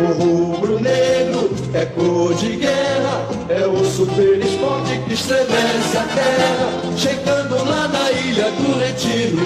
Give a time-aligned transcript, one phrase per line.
[0.00, 6.96] O rubro-negro é cor de guerra, é o super esporte que estremece a terra.
[6.96, 9.36] Chegando lá na ilha do retiro,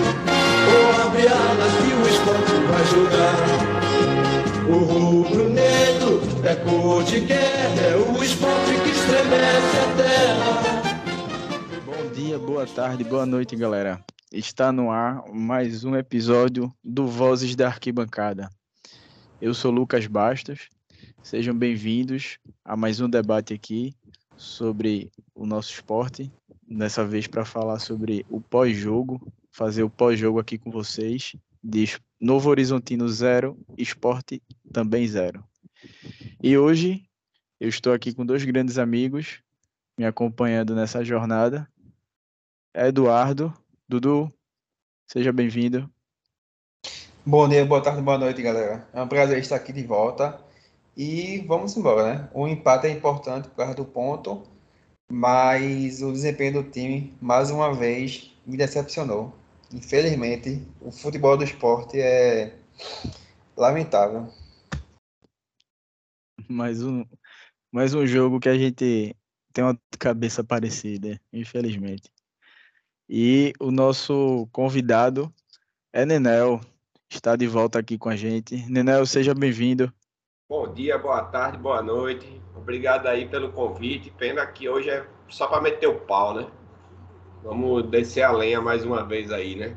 [0.70, 3.34] ou abre alas que o esporte vai jogar.
[4.68, 10.84] O rubro-negro é cor de guerra, é o esporte que estremece a terra.
[11.84, 14.00] Bom dia, boa tarde, boa noite, galera.
[14.32, 18.48] Está no ar mais um episódio do Vozes da Arquibancada.
[19.44, 20.70] Eu sou Lucas Bastos.
[21.22, 23.94] Sejam bem-vindos a mais um debate aqui
[24.38, 26.32] sobre o nosso esporte.
[26.66, 29.20] Dessa vez para falar sobre o pós-jogo,
[29.52, 31.84] fazer o pós-jogo aqui com vocês de
[32.18, 35.44] Novo Horizontino zero, esporte também zero.
[36.42, 37.06] E hoje
[37.60, 39.42] eu estou aqui com dois grandes amigos
[39.98, 41.68] me acompanhando nessa jornada.
[42.74, 43.52] Eduardo,
[43.86, 44.32] Dudu,
[45.06, 45.93] seja bem-vindo.
[47.26, 48.86] Bom dia, boa tarde, boa noite, galera.
[48.92, 50.38] É um prazer estar aqui de volta.
[50.94, 52.30] E vamos embora, né?
[52.34, 54.42] O empate é importante por causa do ponto,
[55.10, 59.34] mas o desempenho do time, mais uma vez, me decepcionou.
[59.72, 62.58] Infelizmente, o futebol do esporte é
[63.56, 64.28] lamentável.
[66.46, 67.06] Mais um,
[67.72, 69.16] mais um jogo que a gente
[69.50, 72.12] tem uma cabeça parecida, infelizmente.
[73.08, 75.32] E o nosso convidado
[75.90, 76.60] é Nenel
[77.10, 78.56] está de volta aqui com a gente.
[78.68, 79.92] Nenel, seja bem-vindo.
[80.48, 82.40] Bom dia, boa tarde, boa noite.
[82.54, 84.10] Obrigado aí pelo convite.
[84.10, 86.46] Pena que hoje é só para meter o pau, né?
[87.42, 89.76] Vamos descer a lenha mais uma vez aí, né?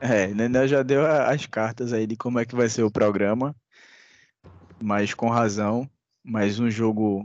[0.00, 3.56] É, Nenel já deu as cartas aí de como é que vai ser o programa,
[4.80, 5.88] mas com razão,
[6.22, 7.24] mais um jogo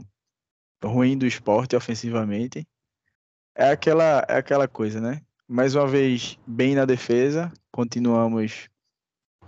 [0.82, 2.66] ruim do esporte ofensivamente.
[3.54, 5.20] É aquela, é aquela coisa, né?
[5.52, 7.52] Mais uma vez bem na defesa.
[7.70, 8.70] Continuamos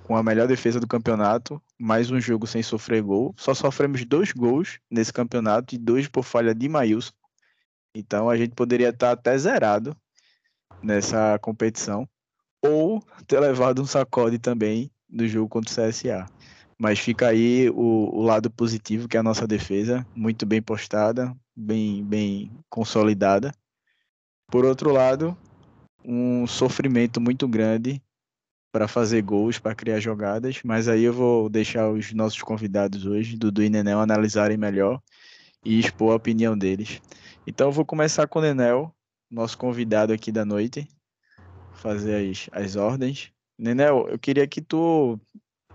[0.02, 1.60] com a melhor defesa do campeonato.
[1.78, 3.34] Mais um jogo sem sofrer gol.
[3.38, 7.14] Só sofremos dois gols nesse campeonato e dois por falha de Maílson.
[7.94, 9.96] Então a gente poderia estar até zerado
[10.82, 12.06] nessa competição.
[12.62, 16.26] Ou ter levado um sacode também do jogo contra o CSA.
[16.78, 21.34] Mas fica aí o, o, lado positivo, que é a nossa defesa, muito bem postada,
[21.56, 23.54] bem, bem consolidada.
[24.50, 25.36] Por outro lado,
[26.04, 28.02] um sofrimento muito grande
[28.70, 33.36] para fazer gols, para criar jogadas, mas aí eu vou deixar os nossos convidados hoje,
[33.36, 35.00] Dudu e Nenel, analisarem melhor
[35.64, 37.00] e expor a opinião deles.
[37.46, 38.94] Então eu vou começar com o Nenel,
[39.30, 40.88] nosso convidado aqui da noite,
[41.74, 43.30] fazer as, as ordens.
[43.56, 45.18] Nenel, eu queria que tu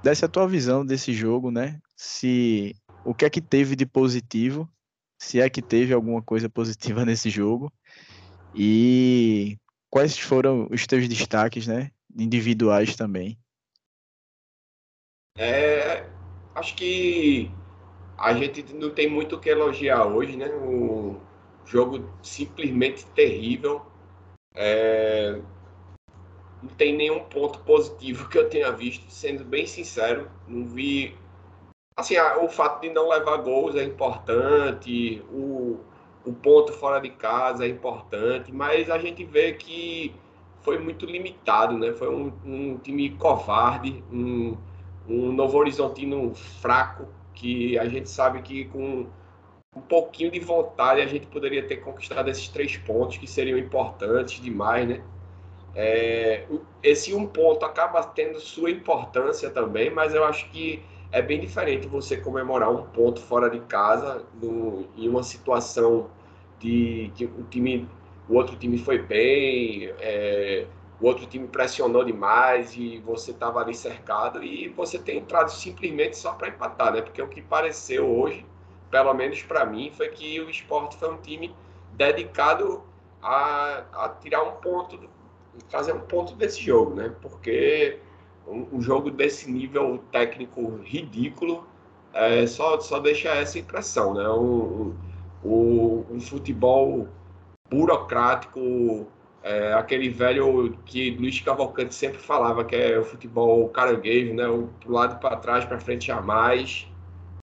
[0.04, 1.80] desse a tua visão desse jogo, né?
[1.96, 2.76] Se
[3.06, 4.70] o que é que teve de positivo,
[5.18, 7.72] se é que teve alguma coisa positiva nesse jogo,
[8.54, 9.58] e
[9.90, 11.92] quais foram os teus destaques, né?
[12.18, 13.38] Individuais também.
[15.38, 16.06] É,
[16.56, 17.52] acho que
[18.18, 20.48] a gente não tem muito o que elogiar hoje, né?
[20.48, 21.20] O
[21.66, 23.86] jogo simplesmente terrível.
[24.54, 25.40] É,
[26.62, 30.30] não tem nenhum ponto positivo que eu tenha visto, sendo bem sincero.
[30.48, 31.16] Não vi.
[31.96, 35.80] Assim, o fato de não levar gols é importante, o,
[36.30, 40.14] o ponto fora de casa é importante, mas a gente vê que
[40.62, 41.92] foi muito limitado, né?
[41.94, 44.56] Foi um, um time covarde, um,
[45.08, 49.08] um Novo Horizontino fraco, que a gente sabe que com
[49.76, 54.40] um pouquinho de vontade a gente poderia ter conquistado esses três pontos que seriam importantes
[54.40, 55.02] demais, né?
[55.76, 56.46] É,
[56.84, 61.88] esse um ponto acaba tendo sua importância também, mas eu acho que é bem diferente
[61.88, 66.10] você comemorar um ponto fora de casa no, em uma situação
[66.60, 67.88] de que o time,
[68.28, 70.68] o outro time foi bem, é,
[71.02, 76.18] o outro time pressionou demais e você estava ali cercado e você tem entrado simplesmente
[76.18, 77.02] só para empatar, né?
[77.02, 78.46] Porque o que pareceu hoje,
[78.92, 81.56] pelo menos para mim, foi que o esporte foi um time
[81.94, 82.84] dedicado
[83.22, 85.00] a, a tirar um ponto,
[85.70, 87.14] fazer um ponto desse jogo, né?
[87.22, 88.00] Porque
[88.48, 91.66] um, um jogo desse nível técnico ridículo
[92.14, 94.28] é, só, só deixa essa impressão, né?
[94.28, 94.98] Um, um,
[95.44, 97.08] um futebol
[97.70, 99.08] burocrático,
[99.42, 104.48] é, aquele velho que Luiz Cavalcante sempre falava, que é o futebol caranguejo, né?
[104.48, 106.88] O pro lado para trás, para frente jamais.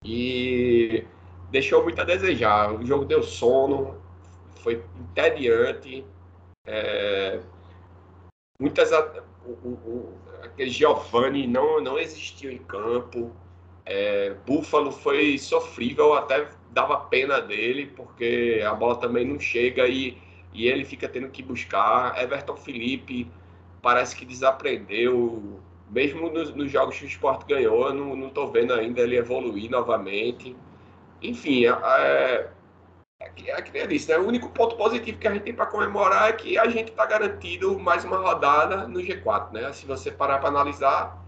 [0.04, 1.04] E
[1.50, 2.72] deixou muito a desejar.
[2.74, 3.96] O jogo deu sono,
[4.62, 6.04] foi entediante.
[6.66, 7.40] É,
[8.60, 10.12] muitas o, o,
[10.42, 13.32] aquele Giovanni não não existiu em campo.
[13.86, 20.18] É, Búfalo foi sofrível, até dava pena dele, porque a bola também não chega e,
[20.52, 22.20] e ele fica tendo que buscar.
[22.20, 23.30] Everton Felipe
[23.80, 28.72] parece que desaprendeu mesmo nos, nos jogos que o esporte ganhou, eu não, tô vendo
[28.72, 30.56] ainda ele evoluir novamente.
[31.22, 32.50] Enfim, é, é,
[33.20, 34.18] é, é que eu disse, né?
[34.18, 37.06] O único ponto positivo que a gente tem para comemorar é que a gente está
[37.06, 39.72] garantido mais uma rodada no G4, né?
[39.72, 41.24] Se você parar para analisar,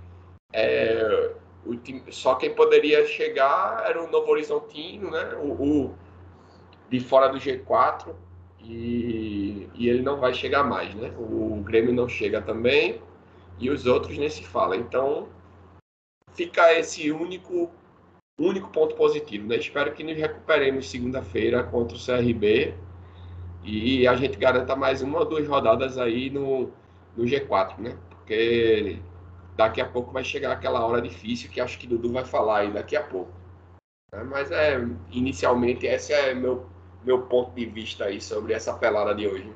[0.52, 1.32] é,
[1.76, 5.34] time, só quem poderia chegar era o Novo Horizontino, né?
[5.36, 5.94] O, o
[6.88, 8.14] de fora do G4
[8.60, 11.12] e, e, ele não vai chegar mais, né?
[11.18, 13.00] O Grêmio não chega também
[13.58, 14.76] e os outros nem se fala.
[14.76, 15.28] Então
[16.34, 17.70] fica esse único
[18.38, 19.56] único ponto positivo, né?
[19.56, 22.74] Espero que nos recuperemos segunda-feira contra o CRB
[23.64, 26.70] e a gente garanta mais uma ou duas rodadas aí no,
[27.16, 27.98] no G4, né?
[28.08, 29.00] Porque
[29.58, 32.72] daqui a pouco vai chegar aquela hora difícil que acho que Dudu vai falar aí
[32.72, 33.32] daqui a pouco.
[34.12, 34.22] Né?
[34.22, 34.78] Mas é
[35.10, 36.70] inicialmente esse é meu
[37.04, 39.52] meu ponto de vista aí sobre essa pelada de hoje.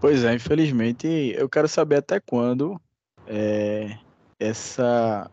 [0.00, 2.78] Pois é, infelizmente eu quero saber até quando
[3.26, 3.98] é,
[4.38, 5.30] essa,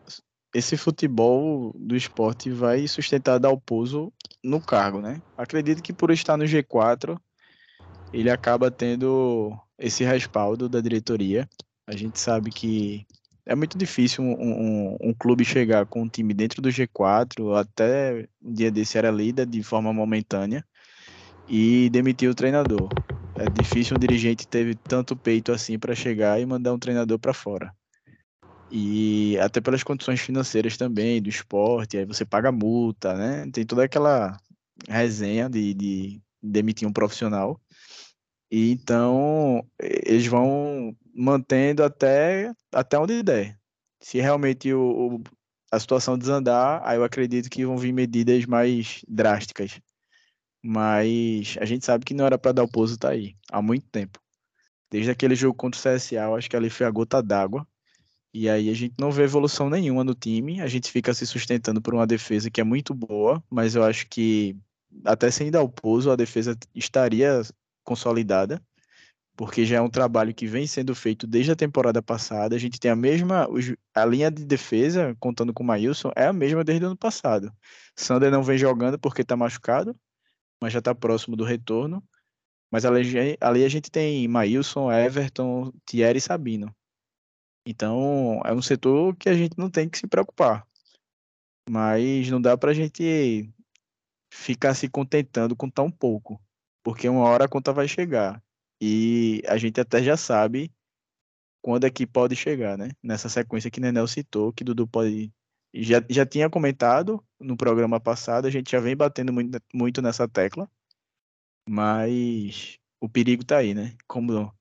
[0.54, 4.10] esse futebol do esporte vai sustentar Dalpozo
[4.42, 5.20] no cargo, né?
[5.36, 7.18] Acredito que por estar no G4
[8.12, 11.48] ele acaba tendo esse respaldo da diretoria.
[11.86, 13.04] A gente sabe que
[13.44, 18.28] é muito difícil um, um, um, clube chegar com um time dentro do G4, até
[18.40, 20.64] um dia desse era líder de forma momentânea,
[21.48, 22.88] e demitir o treinador.
[23.36, 27.34] É difícil um dirigente ter tanto peito assim para chegar e mandar um treinador para
[27.34, 27.74] fora.
[28.70, 33.50] E até pelas condições financeiras também do esporte, aí você paga multa, né?
[33.52, 34.38] Tem toda aquela
[34.88, 37.60] resenha de, de demitir um profissional.
[38.52, 43.58] E então eles vão mantendo até, até onde der.
[43.98, 45.22] Se realmente o, o,
[45.70, 49.80] a situação desandar, aí eu acredito que vão vir medidas mais drásticas.
[50.62, 53.86] Mas a gente sabe que não era para dar o pouso tá aí há muito
[53.88, 54.20] tempo.
[54.90, 57.66] Desde aquele jogo contra o CSA, eu acho que ali foi a gota d'água.
[58.34, 60.60] E aí a gente não vê evolução nenhuma no time.
[60.60, 64.06] A gente fica se sustentando por uma defesa que é muito boa, mas eu acho
[64.08, 64.54] que
[65.06, 67.40] até sem dar o pouso, a defesa estaria
[67.84, 68.62] consolidada
[69.36, 72.54] porque já é um trabalho que vem sendo feito desde a temporada passada.
[72.54, 73.48] A gente tem a mesma,
[73.94, 77.52] a linha de defesa, contando com o Maílson, é a mesma desde o ano passado.
[77.96, 79.96] Sander não vem jogando porque está machucado,
[80.60, 82.02] mas já está próximo do retorno.
[82.70, 86.74] Mas ali, ali a gente tem Maílson, Everton, Thierry e Sabino.
[87.66, 90.66] Então é um setor que a gente não tem que se preocupar.
[91.68, 93.52] Mas não dá para a gente
[94.32, 96.40] ficar se contentando com tão pouco,
[96.82, 98.42] porque uma hora a conta vai chegar.
[98.80, 100.72] E a gente até já sabe
[101.62, 102.90] quando é que pode chegar, né?
[103.02, 105.32] Nessa sequência que Nenel citou, que Dudu pode.
[105.72, 110.28] Já, já tinha comentado no programa passado, a gente já vem batendo muito, muito nessa
[110.28, 110.68] tecla,
[111.66, 113.96] mas o perigo tá aí, né?
[114.06, 114.52] Como,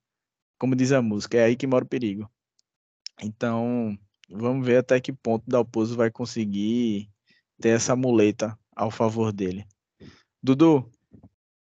[0.58, 2.32] como diz a música, é aí que mora o perigo.
[3.22, 3.98] Então,
[4.30, 7.10] vamos ver até que ponto Dalpozo vai conseguir
[7.60, 9.66] ter essa muleta ao favor dele.
[10.42, 10.90] Dudu,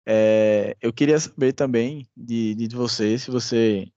[0.05, 3.87] é, eu queria saber também de, de você se você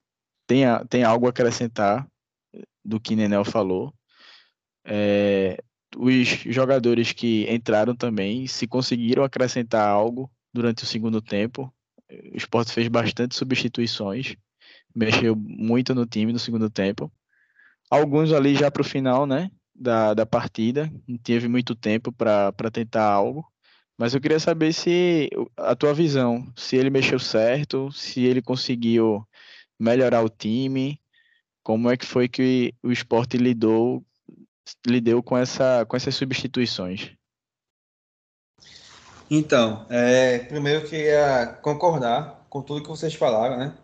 [0.47, 2.07] tem, tem algo a acrescentar
[2.85, 3.93] do que Nenel falou.
[4.85, 5.63] É,
[5.97, 11.73] os jogadores que entraram também, se conseguiram acrescentar algo durante o segundo tempo.
[12.33, 14.37] O Sport fez bastante substituições,
[14.95, 17.11] mexeu muito no time no segundo tempo.
[17.91, 22.71] Alguns ali já para o final né, da, da partida, não teve muito tempo para
[22.73, 23.47] tentar algo.
[23.97, 29.27] Mas eu queria saber se a tua visão, se ele mexeu certo, se ele conseguiu
[29.79, 31.01] melhorar o time,
[31.63, 34.05] como é que foi que o esporte lidou,
[34.87, 37.13] lidou com, essa, com essas substituições?
[39.31, 43.75] Então, é, primeiro eu queria concordar com tudo que vocês falaram, né?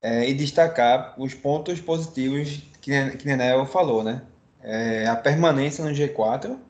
[0.00, 4.24] É, e destacar os pontos positivos que, que Nenel falou, né?
[4.60, 6.67] É, a permanência no G4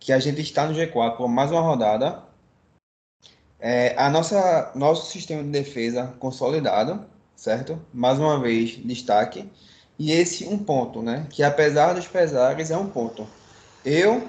[0.00, 2.24] que a gente está no G4 por mais uma rodada.
[3.60, 7.04] É, a nossa nosso sistema de defesa consolidado,
[7.36, 7.78] certo?
[7.92, 9.48] Mais uma vez destaque.
[9.98, 11.26] E esse um ponto, né?
[11.28, 13.28] Que apesar dos pesares é um ponto.
[13.84, 14.26] Eu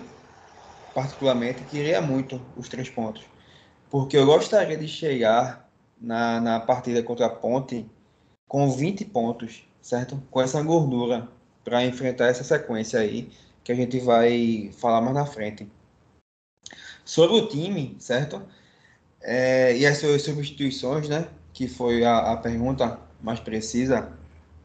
[0.93, 3.23] particularmente queria muito os três pontos,
[3.89, 7.89] porque eu gostaria de chegar na, na partida contra a Ponte
[8.45, 10.21] com 20 pontos, certo?
[10.29, 11.29] Com essa gordura
[11.63, 13.31] para enfrentar essa sequência aí
[13.63, 15.67] que a gente vai falar mais na frente.
[17.05, 18.41] Sobre o time, certo?
[19.21, 21.27] É, e as suas substituições, né?
[21.53, 24.11] Que foi a, a pergunta mais precisa.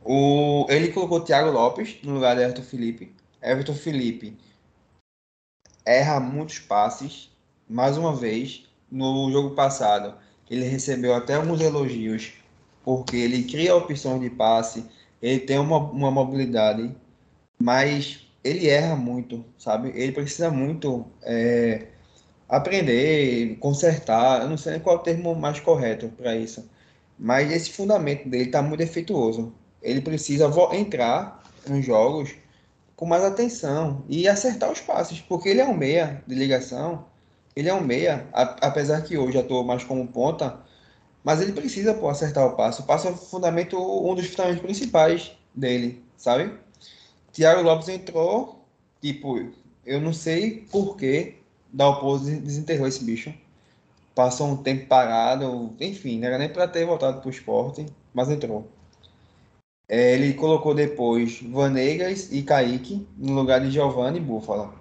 [0.04, 3.12] O, ele colocou Thiago Lopes no lugar de Everton Felipe.
[3.42, 4.36] Everton Felipe
[5.84, 7.30] erra muitos passes.
[7.68, 10.14] Mais uma vez, no jogo passado,
[10.48, 12.32] ele recebeu até alguns elogios,
[12.84, 14.84] porque ele cria opções de passe,
[15.20, 16.94] Ele tem uma, uma mobilidade,
[17.58, 19.92] mas ele erra muito, sabe?
[19.94, 21.86] Ele precisa muito é,
[22.48, 24.42] aprender, consertar.
[24.42, 26.68] Eu não sei qual é o termo mais correto para isso.
[27.18, 29.52] Mas esse fundamento dele está muito defeituoso.
[29.82, 32.34] Ele precisa entrar nos jogos
[32.94, 37.04] com mais atenção e acertar os passes, porque ele é um meia de ligação,
[37.54, 40.58] ele é um meia, apesar que hoje estou mais como ponta,
[41.22, 42.80] mas ele precisa pô, acertar o passe.
[42.80, 46.52] O passe é o fundamento, um dos fundamentos principais dele, sabe?
[47.36, 48.64] Thiago Lopes entrou,
[48.98, 49.38] tipo,
[49.84, 51.34] eu não sei por que
[51.70, 53.30] Dalpozo desenterrou esse bicho.
[54.14, 58.30] Passou um tempo parado, enfim, não era nem para ter voltado para o esporte, mas
[58.30, 58.66] entrou.
[59.86, 64.72] É, ele colocou depois Vanegas e Kaique no lugar de Giovanni e Búfalo.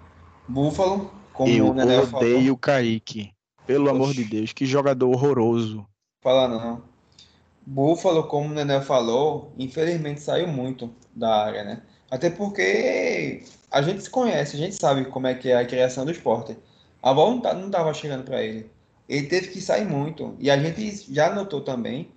[0.48, 3.34] Búfalo, como eu o Nenel odeio o Kaique.
[3.66, 3.94] Pelo Oxi.
[3.94, 5.86] amor de Deus, que jogador horroroso.
[6.22, 6.82] Fala não.
[7.66, 11.82] Búfalo, como o Nenel falou, infelizmente saiu muito da área, né?
[12.10, 16.04] Até porque a gente se conhece, a gente sabe como é que é a criação
[16.04, 16.56] do esporte.
[17.02, 18.70] A bola não, tá, não tava chegando para ele.
[19.08, 20.34] Ele teve que sair muito.
[20.38, 22.08] E a gente já notou também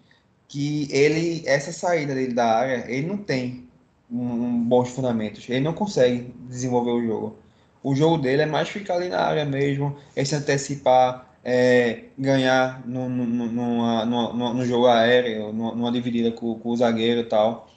[0.47, 3.67] que ele, essa saída dele da área, ele não tem
[4.11, 5.47] um, um, bons fundamentos.
[5.47, 7.35] Ele não consegue desenvolver o jogo.
[7.83, 12.85] O jogo dele é mais ficar ali na área mesmo, é se antecipar, é, ganhar
[12.85, 17.25] no, no, numa, numa, no jogo aéreo, numa, numa dividida com, com, o zagueiro e
[17.25, 17.68] tal.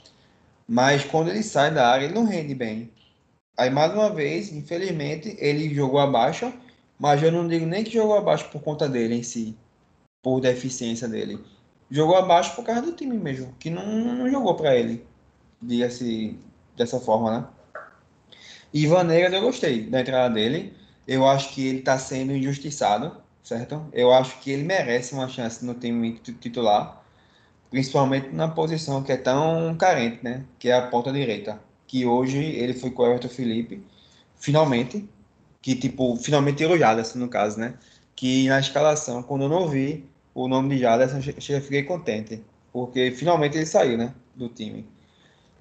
[0.72, 2.90] Mas quando ele sai da área, ele não rende bem.
[3.56, 6.52] Aí, mais uma vez, infelizmente, ele jogou abaixo,
[6.98, 9.56] mas eu não digo nem que jogou abaixo por conta dele em si,
[10.22, 11.38] por deficiência dele
[11.92, 15.04] jogou abaixo por causa do time mesmo, que não, não jogou para ele,
[15.60, 16.38] diga-se
[16.74, 17.46] dessa forma, né?
[18.72, 20.74] E Vanegas eu gostei da entrada dele.
[21.06, 23.86] Eu acho que ele está sendo injustiçado, certo?
[23.92, 27.01] Eu acho que ele merece uma chance no time titular,
[27.72, 30.44] principalmente na posição que é tão carente, né?
[30.58, 31.58] Que é a ponta direita.
[31.86, 33.82] Que hoje ele foi com o Everton Felipe,
[34.36, 35.08] finalmente,
[35.62, 37.74] que tipo, finalmente tirou Jaderson no caso, né?
[38.14, 43.10] Que na escalação, quando eu não vi, o nome de Jaderson, eu fiquei contente, porque
[43.10, 44.86] finalmente ele saiu, né, do time.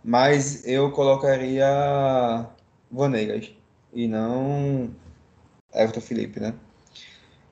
[0.03, 2.45] Mas eu colocaria
[2.91, 3.51] Vanegas
[3.93, 4.93] e não
[5.73, 6.53] Everton Felipe, né?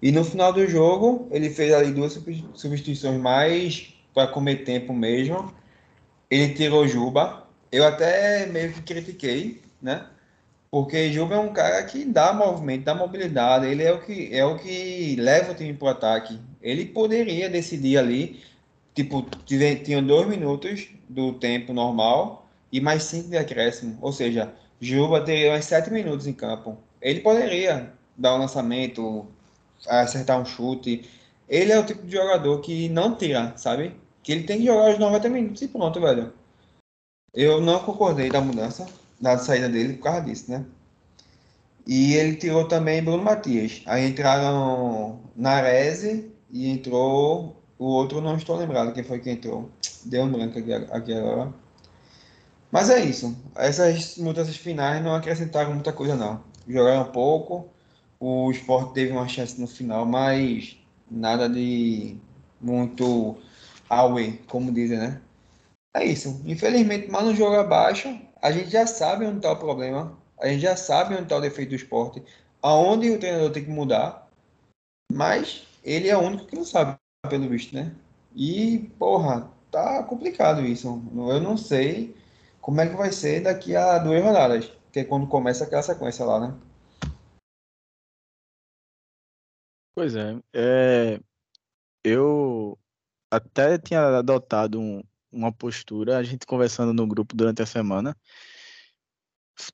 [0.02, 2.14] E no final do jogo, ele fez ali duas
[2.54, 5.54] substituições mais para comer tempo mesmo.
[6.30, 7.48] Ele tirou Juba.
[7.72, 10.06] Eu até meio que critiquei, né?
[10.72, 14.46] Porque Juba é um cara que dá movimento, dá mobilidade, ele é o que, é
[14.46, 16.40] o que leva o time para o ataque.
[16.62, 18.44] Ele poderia decidir ali,
[18.94, 23.98] tipo, tinha dois minutos do tempo normal e mais cinco de acréscimo.
[24.02, 26.78] Ou seja, Juba teria mais sete minutos em campo.
[27.02, 29.28] Ele poderia dar um lançamento,
[29.88, 31.10] acertar um chute.
[31.50, 33.96] Ele é o tipo de jogador que não tira, sabe?
[34.22, 36.32] Que ele tem que jogar os 90 minutos e pronto, velho.
[37.34, 38.86] Eu não concordei da mudança
[39.20, 40.66] da saída dele por causa disso, né?
[41.88, 43.82] E ele tirou também Bruno Matias.
[43.86, 49.70] Aí entraram Narese e entrou o outro, não estou lembrado quem foi que entrou.
[50.06, 51.54] Deu um branco aqui, aqui agora.
[52.72, 53.36] Mas é isso.
[53.56, 56.44] Essas mudanças finais não acrescentaram muita coisa, não.
[56.68, 57.68] Jogaram pouco.
[58.20, 60.79] O Sport teve uma chance no final, mas
[61.10, 62.18] nada de
[62.62, 63.38] muito
[63.90, 65.22] away, como dizem, né?
[65.94, 66.42] É isso.
[66.46, 70.62] Infelizmente, mas no jogo abaixo, a gente já sabe onde está o problema, a gente
[70.62, 72.24] já sabe onde está o defeito do esporte,
[72.62, 74.30] aonde o treinador tem que mudar,
[75.12, 76.96] mas ele é o único que não sabe,
[77.30, 77.92] pelo visto, né?
[78.36, 81.02] E, porra, tá complicado isso.
[81.16, 82.16] Eu não sei
[82.62, 86.24] como é que vai ser daqui a duas rodadas, que é quando começa aquela sequência
[86.26, 86.54] lá, né?
[90.00, 91.20] Pois é, é
[92.06, 92.80] eu
[93.30, 98.16] até tinha adotado um, uma postura, a gente conversando no grupo durante a semana,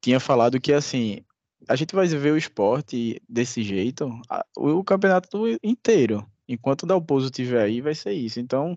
[0.01, 1.23] tinha falado que assim,
[1.69, 4.19] a gente vai ver o esporte desse jeito
[4.57, 6.27] o, campeonato inteiro.
[6.47, 8.39] Enquanto o Dalpozo estiver aí, vai ser isso.
[8.39, 8.75] Então,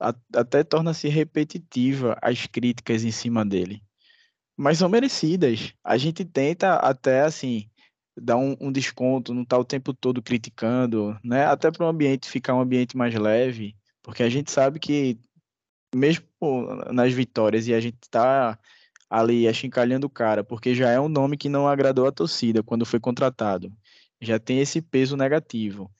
[0.00, 3.82] a, até torna-se repetitiva as críticas em cima dele.
[4.56, 5.74] Mas são merecidas.
[5.84, 7.68] A gente tenta até assim
[8.20, 11.46] dar um, um desconto, não estar tá o tempo todo criticando, né?
[11.46, 15.18] Até para o ambiente ficar um ambiente mais leve, porque a gente sabe que
[15.94, 16.24] mesmo
[16.92, 18.58] nas vitórias e a gente tá
[19.08, 22.84] ali achincalhando o cara, porque já é um nome que não agradou a torcida quando
[22.86, 23.72] foi contratado.
[24.20, 25.90] Já tem esse peso negativo.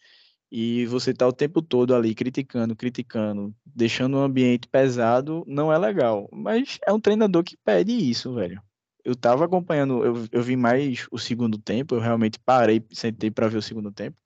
[0.50, 5.78] E você tá o tempo todo ali criticando, criticando, deixando o ambiente pesado, não é
[5.78, 6.28] legal.
[6.32, 8.62] Mas é um treinador que pede isso, velho.
[9.08, 13.48] Eu tava acompanhando, eu, eu vi mais o segundo tempo, eu realmente parei, sentei para
[13.48, 14.18] ver o segundo tempo.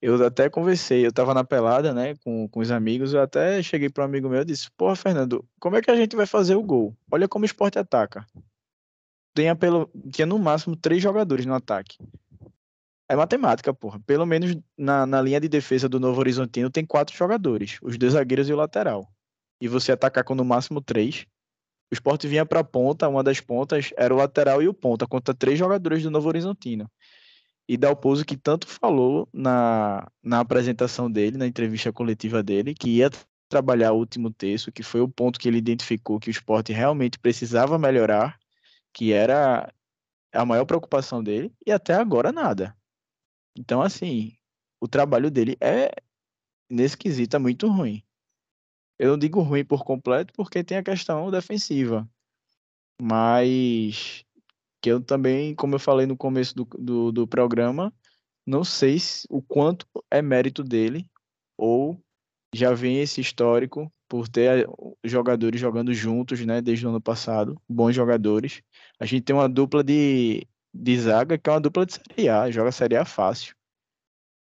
[0.00, 3.90] eu até conversei, eu tava na pelada, né, com, com os amigos, eu até cheguei
[3.90, 6.54] para um amigo meu e disse, porra, Fernando, como é que a gente vai fazer
[6.54, 6.96] o gol?
[7.10, 8.24] Olha como o esporte ataca.
[9.34, 11.98] Tinha, pelo, tinha no máximo três jogadores no ataque.
[13.08, 13.98] É matemática, porra.
[14.06, 18.12] Pelo menos na, na linha de defesa do Novo Horizontino tem quatro jogadores, os dois
[18.12, 19.10] zagueiros e o lateral.
[19.60, 21.26] E você atacar com no máximo três.
[21.90, 25.06] O esporte vinha para a ponta, uma das pontas era o lateral e o ponta,
[25.06, 26.90] contra três jogadores do Novo Horizontino
[27.68, 33.10] e Dalpozo que tanto falou na, na apresentação dele, na entrevista coletiva dele, que ia
[33.48, 37.18] trabalhar o último terço, que foi o ponto que ele identificou que o esporte realmente
[37.18, 38.38] precisava melhorar,
[38.92, 39.72] que era
[40.32, 42.74] a maior preocupação dele, e até agora nada.
[43.56, 44.34] Então, assim,
[44.80, 45.90] o trabalho dele é,
[46.70, 48.02] nesse quesito, é muito ruim.
[48.98, 52.08] Eu não digo ruim por completo, porque tem a questão defensiva.
[53.00, 54.24] Mas
[54.80, 57.92] que eu também, como eu falei no começo do, do, do programa,
[58.46, 61.10] não sei se, o quanto é mérito dele
[61.56, 62.00] ou
[62.54, 64.66] já vem esse histórico por ter eh,
[65.04, 68.62] jogadores jogando juntos, né, desde o ano passado, bons jogadores.
[68.98, 72.50] A gente tem uma dupla de, de zaga que é uma dupla de Série A,
[72.50, 73.57] joga Série A fácil.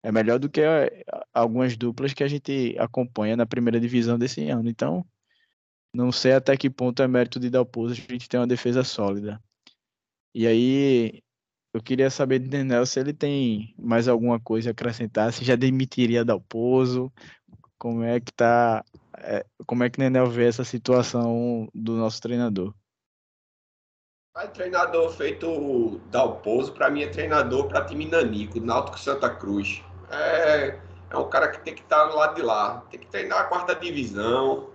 [0.03, 4.49] É melhor do que eh, algumas duplas que a gente acompanha na primeira divisão desse
[4.49, 4.69] ano.
[4.69, 5.05] Então,
[5.95, 9.43] não sei até que ponto é mérito de Dalpozo a gente tem uma defesa sólida.
[10.35, 11.23] E aí,
[11.75, 15.57] eu queria saber de Nenel se ele tem mais alguma coisa a acrescentar, se já
[15.57, 17.13] demitiria Dalpozo,
[17.79, 18.85] como é que tá,
[19.19, 22.75] é, como é que Nenel vê essa situação do nosso treinador?
[24.35, 29.83] Mas treinador feito Dalpozo, para mim é treinador para time Nanico, Náutico Santa Cruz.
[30.11, 30.79] É,
[31.11, 33.41] é um cara que tem que estar tá do lado de lá, tem que treinar
[33.41, 34.69] a quarta divisão,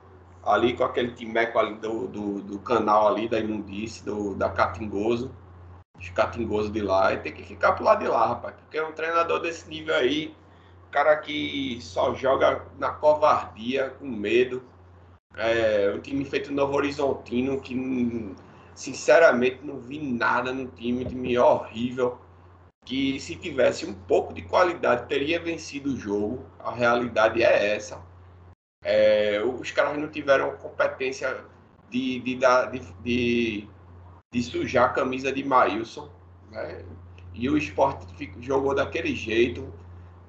[0.44, 5.32] ali com aquele timeco ali do, do, do canal ali da Imundice, do, da Catingoso
[6.00, 8.56] os catingosos de lá e tem que ficar pro lado de lá, rapaz.
[8.56, 10.36] Porque um treinador desse nível aí,
[10.92, 14.64] cara que só joga na covardia, com medo.
[15.36, 18.36] É, um time feito Novo Horizontino, que
[18.74, 22.18] sinceramente não vi nada no time, um time horrível.
[22.86, 26.46] Que se tivesse um pouco de qualidade teria vencido o jogo.
[26.60, 28.02] A realidade é essa.
[28.84, 31.44] É, os caras não tiveram competência
[31.90, 33.68] de, de, de, de
[34.36, 36.10] de sujar a camisa de Maílson.
[36.52, 36.84] Né?
[37.34, 39.74] E o esporte jogou daquele jeito.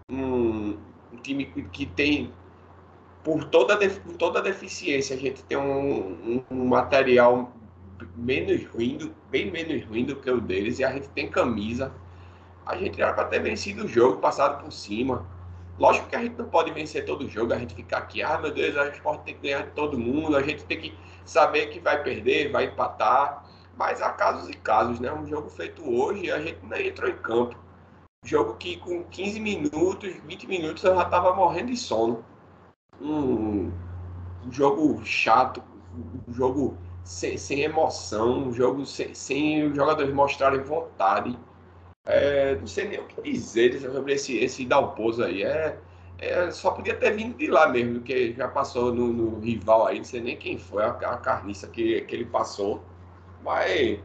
[0.08, 0.78] Um,
[1.12, 2.32] um time que tem,
[3.24, 7.52] por toda, por toda deficiência, a gente tem um, um, material
[8.14, 11.92] menos ruim, bem menos ruim do que o deles, e a gente tem camisa.
[12.66, 15.24] A gente era para ter vencido o jogo, passado por cima.
[15.78, 18.38] Lógico que a gente não pode vencer todo o jogo, a gente ficar aqui, ah
[18.38, 20.98] meu Deus, a gente pode ter que ganhar de todo mundo, a gente tem que
[21.24, 23.44] saber que vai perder, vai empatar.
[23.76, 25.12] Mas há casos e casos, né?
[25.12, 27.56] Um jogo feito hoje, a gente nem entrou em campo.
[28.24, 32.24] Jogo que com 15 minutos, 20 minutos eu já estava morrendo de sono.
[33.00, 33.70] Um,
[34.44, 35.62] um, jogo chato,
[36.26, 41.38] um jogo sem, sem emoção, um jogo sem, sem os jogadores mostrarem vontade.
[42.06, 45.42] É, não sei nem o que dizer sobre esse, esse Dalpozo aí.
[45.42, 45.76] É,
[46.18, 49.98] é, só podia ter vindo de lá mesmo, que já passou no, no rival aí,
[49.98, 52.82] não sei nem quem foi a, a carniça que, que ele passou.
[53.42, 53.98] Mas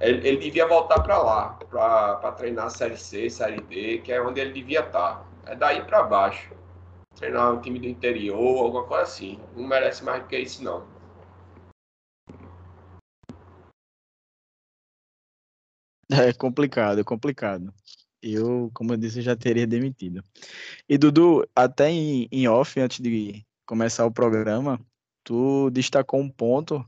[0.00, 4.20] ele, ele devia voltar para lá, para treinar a Série C, Série D, que é
[4.20, 5.16] onde ele devia estar.
[5.18, 5.52] Tá.
[5.52, 6.50] É daí para baixo.
[7.16, 9.38] Treinar um time do interior, alguma coisa assim.
[9.54, 10.84] Não merece mais do que isso, não.
[16.28, 17.72] É complicado, é complicado.
[18.22, 20.22] Eu, como eu disse, já teria demitido.
[20.88, 24.80] E Dudu, até em, em off, antes de começar o programa,
[25.24, 26.84] tu destacou um ponto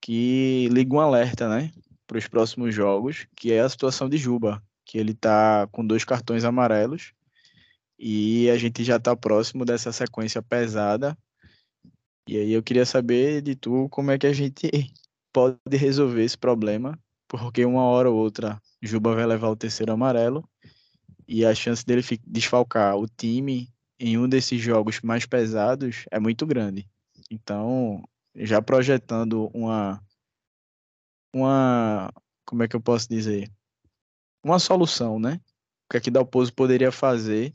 [0.00, 1.72] que liga um alerta, né,
[2.06, 6.04] para os próximos jogos, que é a situação de Juba, que ele está com dois
[6.04, 7.12] cartões amarelos
[7.98, 11.16] e a gente já está próximo dessa sequência pesada.
[12.28, 14.70] E aí eu queria saber de tu como é que a gente
[15.32, 16.98] pode resolver esse problema,
[17.30, 20.48] porque uma hora ou outra Juba vai levar o terceiro amarelo
[21.28, 26.44] e a chance dele desfalcar o time em um desses jogos mais pesados é muito
[26.44, 26.90] grande.
[27.30, 28.02] Então,
[28.34, 30.02] já projetando uma
[31.32, 32.12] uma
[32.44, 33.48] como é que eu posso dizer
[34.42, 35.40] uma solução, né?
[35.86, 37.52] O que é que Dalpozo poderia fazer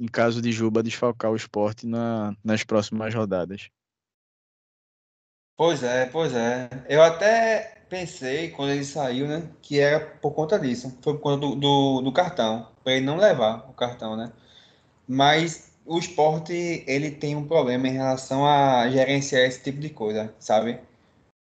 [0.00, 3.68] em caso de Juba desfalcar o esporte na, nas próximas rodadas?
[5.54, 6.70] Pois é, pois é.
[6.88, 11.38] Eu até pensei quando ele saiu, né, que era por conta disso, foi por conta
[11.46, 14.32] do, do, do cartão, para ele não levar o cartão, né?
[15.06, 20.34] Mas o esporte ele tem um problema em relação a gerenciar esse tipo de coisa,
[20.38, 20.80] sabe?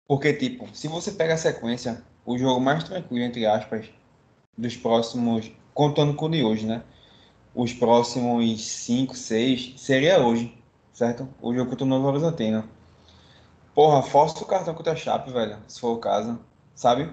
[0.06, 3.86] Porque, tipo, se você pega a sequência, o jogo mais tranquilo, entre aspas,
[4.56, 6.82] dos próximos, contando com o de hoje, né?
[7.54, 10.52] os próximos 5, 6, seria hoje,
[10.92, 11.28] certo?
[11.40, 12.68] O jogo contra o Novo Horizontino.
[13.74, 16.38] Porra, força o cartão contra a Chape, velho, se for o caso,
[16.76, 17.12] sabe?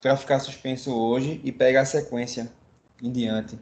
[0.00, 2.52] Pra ficar suspenso hoje e pegar a sequência
[3.02, 3.58] em diante.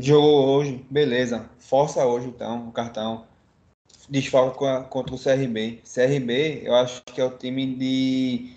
[0.00, 1.50] Jogou hoje, beleza.
[1.58, 3.26] Força hoje então o cartão.
[4.08, 5.82] Desfalca contra o CRB.
[5.82, 8.56] CRB, eu acho que é o time de.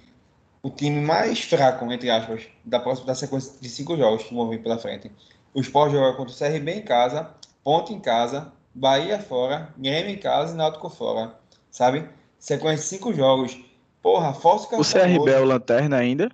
[0.61, 4.47] O time mais fraco, entre aspas, da próxima da sequência de cinco jogos que vão
[4.47, 5.11] vir pela frente.
[5.53, 7.31] O Sport joga contra o CRB em casa,
[7.63, 11.35] Ponte em casa, Bahia fora, Grêmio em casa e Náutico fora.
[11.71, 12.07] Sabe?
[12.39, 13.57] Sequência de cinco jogos.
[14.01, 16.29] Porra, força o CRB é o lanterna ainda?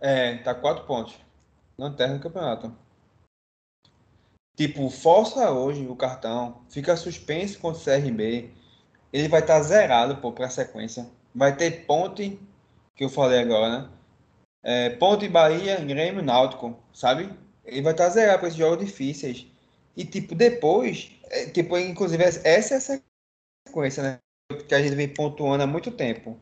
[0.00, 1.14] É, tá quatro pontos.
[1.78, 2.72] Lanterna do campeonato.
[4.56, 8.50] Tipo, força hoje o cartão, fica suspenso contra o CRB,
[9.12, 11.06] ele vai estar tá zerado pô, para a sequência.
[11.34, 12.38] Vai ter ponte,
[12.94, 13.90] que eu falei agora, né?
[14.62, 17.30] É, ponte Bahia, Grêmio, Náutico, sabe?
[17.64, 19.46] Ele vai estar tá zerado para esses jogos difíceis.
[19.94, 23.00] E, tipo, depois, é, tipo, inclusive, essa é a
[23.66, 24.18] sequência, né?
[24.68, 26.36] Que a gente vem pontuando há muito tempo.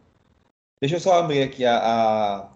[0.80, 2.48] Deixa eu só abrir aqui a, a,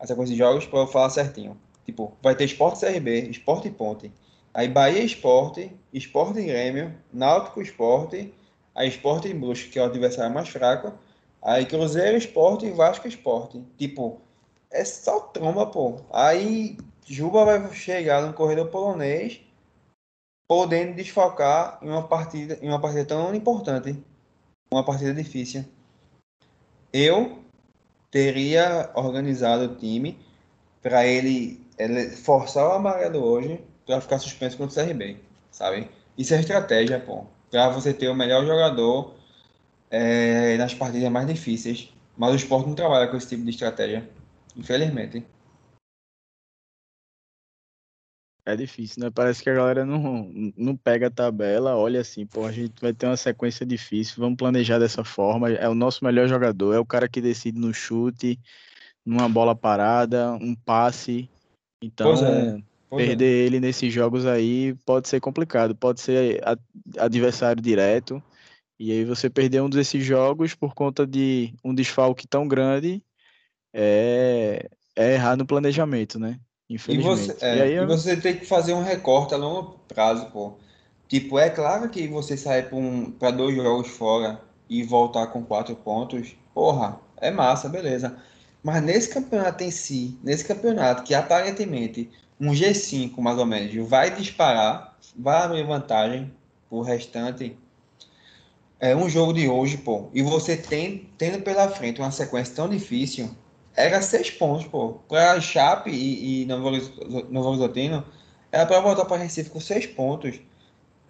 [0.00, 1.56] a sequência de jogos para eu falar certinho.
[1.84, 4.12] Tipo, vai ter Esporte CRB, Esporte Ponte.
[4.52, 8.34] Aí Bahia Esporte, Esporte Grêmio, Náutico Esporte,
[8.74, 10.92] aí Esporte Brusque, que é o adversário mais fraco.
[11.40, 13.62] Aí Cruzeiro Esporte e Vasco Esporte.
[13.76, 14.20] Tipo,
[14.70, 16.00] é só tromba, pô.
[16.10, 19.40] Aí Juba vai chegar no corredor polonês,
[20.48, 23.96] podendo desfalcar em uma partida, em uma partida tão importante,
[24.70, 25.64] uma partida difícil.
[26.92, 27.42] Eu
[28.10, 30.18] teria organizado o time
[30.82, 35.16] para ele, ele forçar o amarelo hoje para ficar suspenso contra o CRB,
[35.50, 35.90] sabe?
[36.16, 37.24] Isso é estratégia, pô.
[37.50, 39.14] Para você ter o melhor jogador
[39.90, 41.90] é, nas partidas mais difíceis.
[42.16, 44.08] Mas o esporte não trabalha com esse tipo de estratégia,
[44.56, 45.24] infelizmente.
[48.48, 49.10] É difícil, né?
[49.10, 52.94] Parece que a galera não, não pega a tabela, olha assim, pô, a gente vai
[52.94, 55.50] ter uma sequência difícil, vamos planejar dessa forma.
[55.50, 58.40] É o nosso melhor jogador, é o cara que decide no chute,
[59.04, 61.28] numa bola parada, um passe.
[61.82, 62.62] Então, é.
[62.88, 63.46] Pois Perder é.
[63.46, 66.40] ele nesses jogos aí pode ser complicado, pode ser
[66.98, 68.22] adversário direto.
[68.78, 73.02] E aí você perder um desses jogos por conta de um desfalque tão grande
[73.74, 76.40] é, é errar no planejamento, né?
[76.68, 77.30] Infelizmente.
[77.30, 80.26] E você, é, e, aí, e você tem que fazer um recorte a longo prazo,
[80.26, 80.54] pô.
[81.08, 85.74] Tipo, é claro que você sair para um, dois jogos fora e voltar com quatro
[85.74, 88.16] pontos, porra, é massa, beleza.
[88.62, 94.14] Mas nesse campeonato em si, nesse campeonato que aparentemente um G5 mais ou menos vai
[94.14, 96.30] disparar, vai abrir vantagem
[96.68, 97.56] pro restante.
[98.78, 100.10] É um jogo de hoje, pô.
[100.12, 103.30] E você tem, tendo pela frente uma sequência tão difícil,
[103.78, 104.94] era seis pontos, pô.
[105.08, 106.70] Para Chape e, e Novo,
[107.30, 108.04] Novo Horizontino,
[108.50, 110.40] era para voltar para Recife com seis pontos.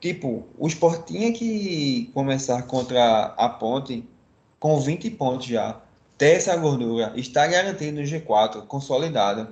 [0.01, 4.05] Tipo, o Sport tinha que começar contra a Ponte
[4.61, 5.81] com 20 pontos já.
[6.19, 9.49] Ter essa gordura, está garantido no G4, consolidado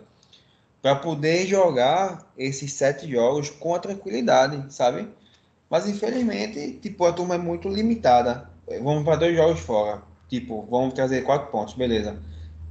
[0.83, 5.09] para poder jogar esses sete jogos com a tranquilidade, sabe?
[5.71, 8.51] Mas infelizmente, tipo, a turma é muito limitada.
[8.83, 10.03] Vamos para dois jogos fora.
[10.29, 12.21] Tipo, vamos trazer quatro pontos, beleza.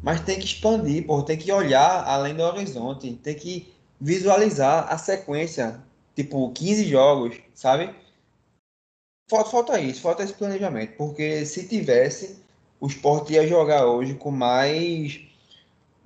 [0.05, 4.97] Mas tem que expandir, pô, tem que olhar além do horizonte, tem que visualizar a
[4.97, 5.81] sequência,
[6.15, 7.93] tipo, 15 jogos, sabe?
[9.29, 12.39] Falta, falta isso, falta esse planejamento, porque se tivesse,
[12.79, 15.19] o esporte ia jogar hoje com mais,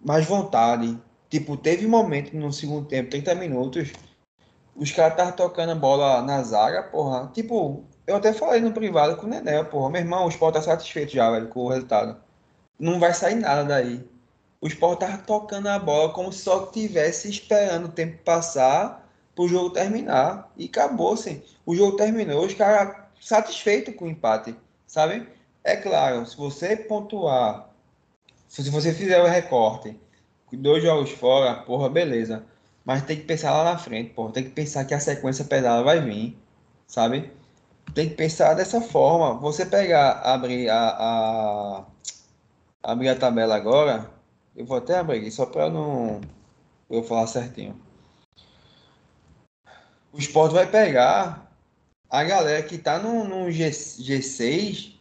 [0.01, 0.97] mais vontade,
[1.29, 3.93] Tipo, teve um momento no segundo tempo, 30 minutos,
[4.75, 7.29] os caras estavam tocando a bola na zaga, porra.
[7.33, 9.91] Tipo, eu até falei no privado com o Nené, porra.
[9.91, 12.19] Meu irmão, o Sport tá satisfeito já, velho, com o resultado.
[12.79, 14.03] Não vai sair nada daí.
[14.61, 19.47] O Sport tava tocando a bola como se só tivesse esperando o tempo passar pro
[19.47, 20.51] jogo terminar.
[20.57, 21.41] E acabou, assim.
[21.65, 24.55] O jogo terminou, os caras satisfeitos com o empate,
[24.87, 25.27] sabe?
[25.63, 27.69] É claro, se você pontuar,
[28.47, 29.95] se você fizer o recorte
[30.57, 32.43] dois jogos fora, porra, beleza.
[32.83, 34.31] Mas tem que pensar lá na frente, porra.
[34.33, 36.37] Tem que pensar que a sequência pesada vai vir,
[36.87, 37.31] sabe?
[37.93, 39.39] Tem que pensar dessa forma.
[39.39, 41.85] Você pegar, abrir a, a
[42.83, 44.09] abrir a tabela agora,
[44.55, 46.21] eu vou até abrir aqui, só para não
[46.89, 47.79] eu falar certinho.
[50.11, 51.49] O esporte vai pegar
[52.09, 54.95] a galera que tá no, no G, G6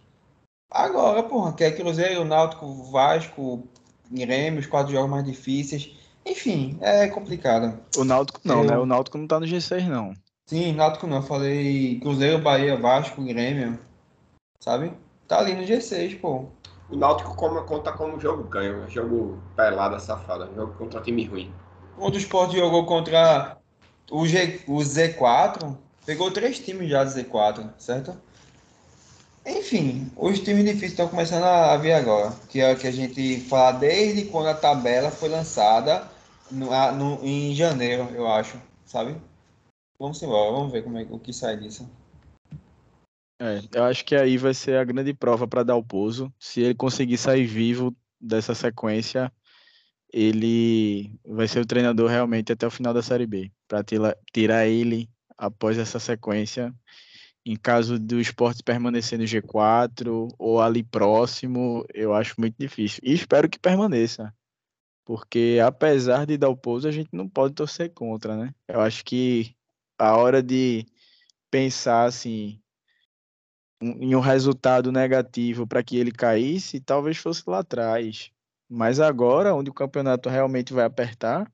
[0.70, 3.66] agora, porra, que é Cruzeiro, Náutico, Vasco,
[4.10, 5.96] Grêmio, os quatro jogos mais difíceis.
[6.26, 7.80] Enfim, é complicado.
[7.96, 8.70] O Náutico não, eu...
[8.70, 8.78] né?
[8.78, 10.14] O Náutico não tá no G6, não.
[10.46, 11.18] Sim, Náutico não.
[11.18, 13.78] Eu falei Cruzeiro, Bahia, Vasco, Grêmio.
[14.60, 14.92] Sabe?
[15.26, 16.46] Tá ali no G6, pô.
[16.90, 21.52] O Náutico conta como jogo ganho, jogo pelada, safada, jogo contra time ruim.
[21.96, 23.58] Quando o Sport jogou contra
[24.10, 28.16] o, G, o Z4 pegou três times já do Z4, certo?
[29.44, 33.40] Enfim, os times difíceis estão começando a vir agora, que é o que a gente
[33.40, 36.06] fala desde quando a tabela foi lançada
[36.50, 39.16] no, no, em janeiro, eu acho, sabe?
[39.98, 41.88] Vamos embora, vamos ver como é, o que sai disso.
[43.40, 46.32] É, eu acho que aí vai ser a grande prova para dar o pouso.
[46.38, 49.32] Se ele conseguir sair vivo dessa sequência,
[50.12, 53.84] ele vai ser o treinador realmente até o final da Série B, para
[54.32, 56.74] tirar ele após essa sequência.
[57.46, 63.00] Em caso do esporte permanecer no G4 ou ali próximo, eu acho muito difícil.
[63.02, 64.34] E espero que permaneça.
[65.04, 68.54] Porque apesar de dar o pouso, a gente não pode torcer contra, né?
[68.66, 69.54] Eu acho que
[69.98, 70.84] a hora de
[71.50, 72.60] pensar assim
[73.80, 78.30] em um resultado negativo para que ele caísse, talvez fosse lá atrás.
[78.68, 81.50] Mas agora, onde o campeonato realmente vai apertar,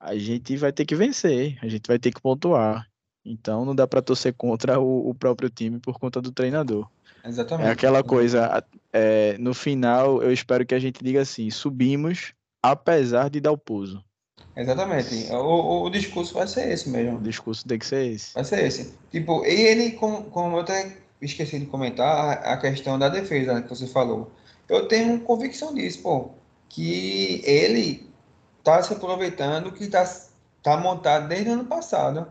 [0.00, 2.88] a gente vai ter que vencer, a gente vai ter que pontuar.
[3.24, 6.88] Então não dá para torcer contra o, o, próprio time por conta do treinador.
[7.24, 7.68] Exatamente.
[7.68, 13.30] É aquela coisa, é, no final eu espero que a gente diga assim, subimos apesar
[13.30, 14.02] de dar o pouso.
[14.56, 15.30] Exatamente.
[15.30, 17.18] O, o, o, discurso vai ser esse mesmo.
[17.18, 18.34] O discurso tem que ser esse.
[18.34, 18.94] Vai ser esse.
[19.10, 23.68] Tipo, e ele, como, como eu até esqueci de comentar, a questão da defesa que
[23.68, 24.30] você falou.
[24.68, 26.30] Eu tenho convicção disso, pô.
[26.68, 28.10] Que ele
[28.64, 30.04] tá se aproveitando que tá,
[30.62, 32.26] tá montado desde o ano passado,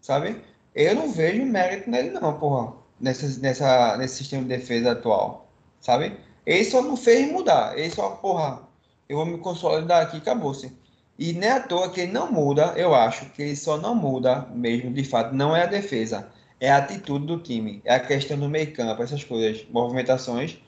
[0.00, 0.40] sabe?
[0.74, 2.74] Eu não vejo mérito nele, não, porra.
[3.00, 5.48] Nessa, nessa, nesse sistema de defesa atual,
[5.80, 6.16] sabe?
[6.44, 7.78] Ele só não fez mudar.
[7.78, 8.60] Ele só, porra,
[9.08, 10.72] eu vou me consolidar aqui, acabou-se.
[11.18, 14.46] E nem à toa que ele não muda, eu acho que ele só não muda
[14.54, 18.38] mesmo, de fato, não é a defesa, é a atitude do time, é a questão
[18.38, 20.58] do meio campo, essas coisas, movimentações,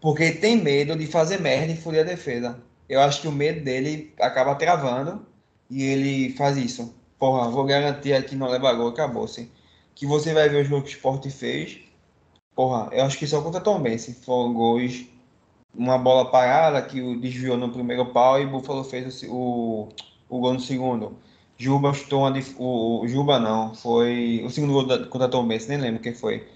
[0.00, 2.58] porque tem medo de fazer merda e furir a defesa.
[2.88, 5.26] Eu acho que o medo dele acaba travando
[5.70, 6.94] e ele faz isso.
[7.18, 9.50] Porra, vou garantir aqui não leva gol, acabou-se.
[9.94, 11.78] Que você vai ver o jogo que o Sport fez.
[12.54, 15.06] Porra, eu acho que só contra Tom Ben, se for gols
[15.76, 19.88] uma bola parada que desviou no primeiro pau e Buffalo fez o, o,
[20.28, 21.18] o gol no segundo.
[21.58, 25.66] Juba chutou uma, o, o Juba não, foi o segundo gol da, contra Tom Benz,
[25.66, 26.46] nem lembro quem foi.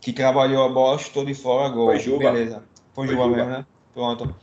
[0.00, 1.88] Que trabalhou a bola, chutou de fora, gol.
[1.88, 2.32] Foi Juba.
[2.32, 2.62] Beleza.
[2.94, 3.66] Foi, foi Juba, Juba mesmo, né?
[3.92, 4.34] Pronto.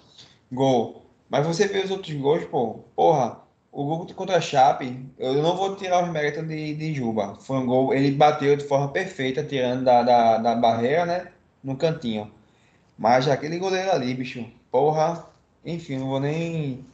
[0.52, 1.04] Gol.
[1.30, 3.40] Mas você vê os outros gols, pô, porra,
[3.72, 7.36] o gol contra a Chape, eu não vou tirar os méritos de, de Juba.
[7.42, 11.32] Foi um gol, ele bateu de forma perfeita, tirando da, da, da barreira, né?
[11.64, 12.32] No cantinho.
[12.96, 15.26] Mas aquele goleiro ali, bicho, porra,
[15.66, 16.86] enfim, não vou nem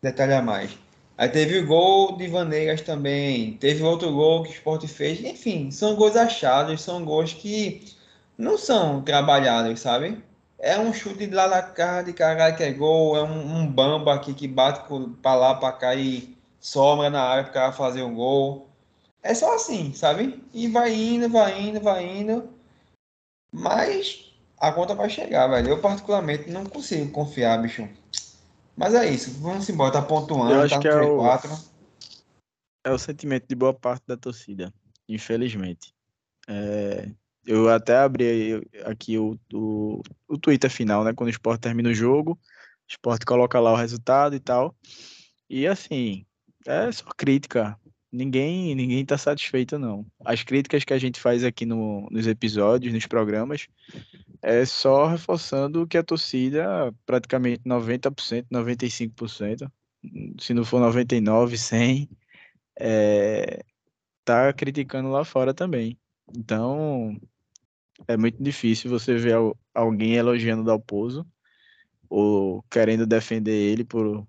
[0.00, 0.78] detalhar mais.
[1.18, 5.68] Aí teve o gol de Vanegas também, teve outro gol que o Sport fez, enfim,
[5.72, 7.82] são gols achados, são gols que
[8.38, 10.22] não são trabalhados, sabe?
[10.60, 13.66] É um chute de lá na cara de caralho que é gol, é um, um
[13.66, 14.80] bamba aqui que bate
[15.20, 18.68] para lá, para cá e sobra na área para cara fazer o gol.
[19.20, 20.40] É só assim, sabe?
[20.54, 22.48] E vai indo, vai indo, vai indo.
[23.52, 25.68] Mas a conta vai chegar, velho.
[25.68, 27.88] Eu, particularmente, não consigo confiar, bicho.
[28.78, 29.32] Mas é isso.
[29.40, 29.92] Vamos embora.
[29.92, 31.20] Tá pontuando, Eu acho tá que é o...
[32.84, 34.72] é o sentimento de boa parte da torcida,
[35.08, 35.92] infelizmente.
[36.48, 37.10] É...
[37.44, 41.12] Eu até abri aqui o, o, o Twitter final, né?
[41.12, 42.38] Quando o esporte termina o jogo, o
[42.90, 44.76] esporte coloca lá o resultado e tal.
[45.48, 46.26] E assim,
[46.66, 47.76] é só crítica
[48.12, 50.06] ninguém ninguém está satisfeito não.
[50.24, 53.68] As críticas que a gente faz aqui no, nos episódios, nos programas,
[54.42, 59.70] é só reforçando que a torcida, praticamente 90%, 95%,
[60.40, 62.08] se não for 99, 100,
[62.80, 63.64] é,
[64.24, 65.98] tá criticando lá fora também.
[66.36, 67.18] Então,
[68.06, 69.34] é muito difícil você ver
[69.74, 71.26] alguém elogiando Dalpozo
[72.08, 74.26] ou querendo defender ele por,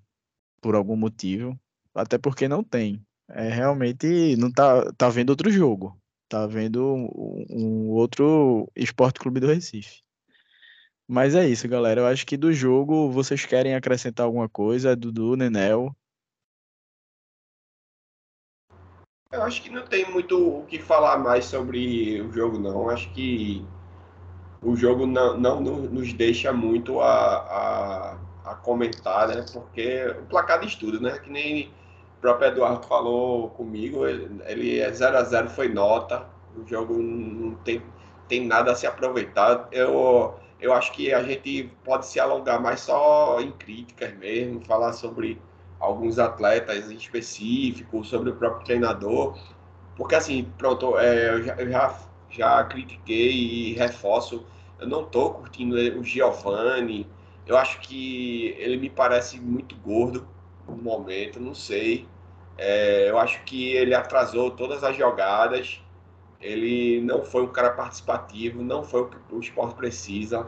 [0.61, 1.59] por algum motivo,
[1.93, 5.97] até porque não tem é, realmente não tá, tá vendo outro jogo.
[6.27, 10.01] Tá vendo um, um outro Esporte Clube do Recife.
[11.07, 12.01] Mas é isso, galera.
[12.01, 15.95] Eu acho que do jogo vocês querem acrescentar alguma coisa, Dudu, Nenel?
[19.31, 22.83] Eu acho que não tem muito o que falar mais sobre o jogo, não.
[22.83, 23.65] Eu acho que
[24.61, 27.37] o jogo não, não nos deixa muito a,
[28.43, 29.45] a, a comentar, né?
[29.51, 31.17] Porque o placar de estudo, né?
[31.17, 31.71] Que nem
[32.21, 37.55] próprio Eduardo falou comigo, ele, ele é 0 a 0 foi nota, o jogo não
[37.55, 37.81] tem,
[38.27, 39.67] tem nada a se aproveitar.
[39.71, 44.93] Eu, eu acho que a gente pode se alongar mais só em críticas mesmo, falar
[44.93, 45.41] sobre
[45.79, 49.37] alguns atletas específicos, sobre o próprio treinador,
[49.95, 54.45] porque assim, pronto, é, eu, já, eu já, já critiquei e reforço,
[54.79, 57.07] eu não estou curtindo o Giovanni,
[57.45, 60.27] eu acho que ele me parece muito gordo,
[60.69, 62.07] no momento, não sei.
[62.57, 65.81] É, eu acho que ele atrasou todas as jogadas.
[66.41, 70.47] Ele não foi um cara participativo, não foi o que o esporte precisa.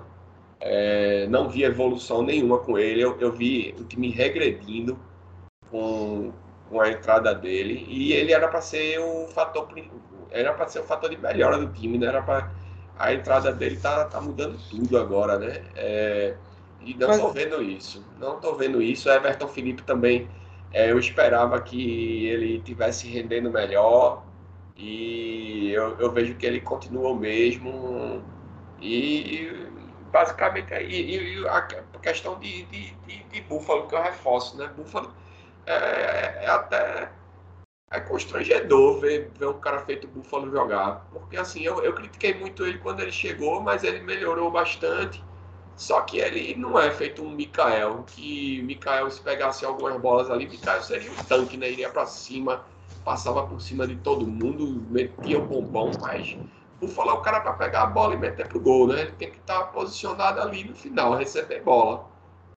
[0.60, 3.01] É, não vi evolução nenhuma com ele.
[3.01, 4.97] Eu, eu vi o time regredindo
[5.69, 6.31] com,
[6.69, 7.86] com a entrada dele.
[7.89, 9.67] E ele era para ser o fator
[10.31, 12.07] era para ser o fator de melhora do time, né?
[12.07, 12.51] Era para
[12.97, 15.63] a entrada dele tá, tá mudando tudo agora, né?
[15.75, 16.36] É,
[16.83, 18.05] e não estou vendo isso.
[18.19, 19.09] Não estou vendo isso.
[19.09, 20.29] Everton Felipe também.
[20.73, 24.23] É, eu esperava que ele tivesse rendendo melhor.
[24.77, 28.23] E eu, eu vejo que ele continua o mesmo.
[28.81, 29.69] E
[30.11, 31.61] basicamente e, e a
[32.01, 34.69] questão de, de, de, de Búfalo, que eu reforço, né?
[34.75, 35.13] Búfalo
[35.65, 37.11] é, é até
[37.91, 41.05] é constrangedor ver, ver um cara feito Búfalo jogar.
[41.11, 45.21] Porque assim, eu, eu critiquei muito ele quando ele chegou, mas ele melhorou bastante.
[45.81, 50.47] Só que ele não é feito um Mikael, que Mikael, se pegasse algumas bolas ali,
[50.47, 51.71] Mikael seria um tanque, né?
[51.71, 52.63] Iria para cima,
[53.03, 56.37] passava por cima de todo mundo, metia o bombom, mas
[56.79, 59.01] o falar o cara para pegar a bola e meter pro gol, né?
[59.01, 62.07] Ele tem que estar tá posicionado ali no final, receber bola.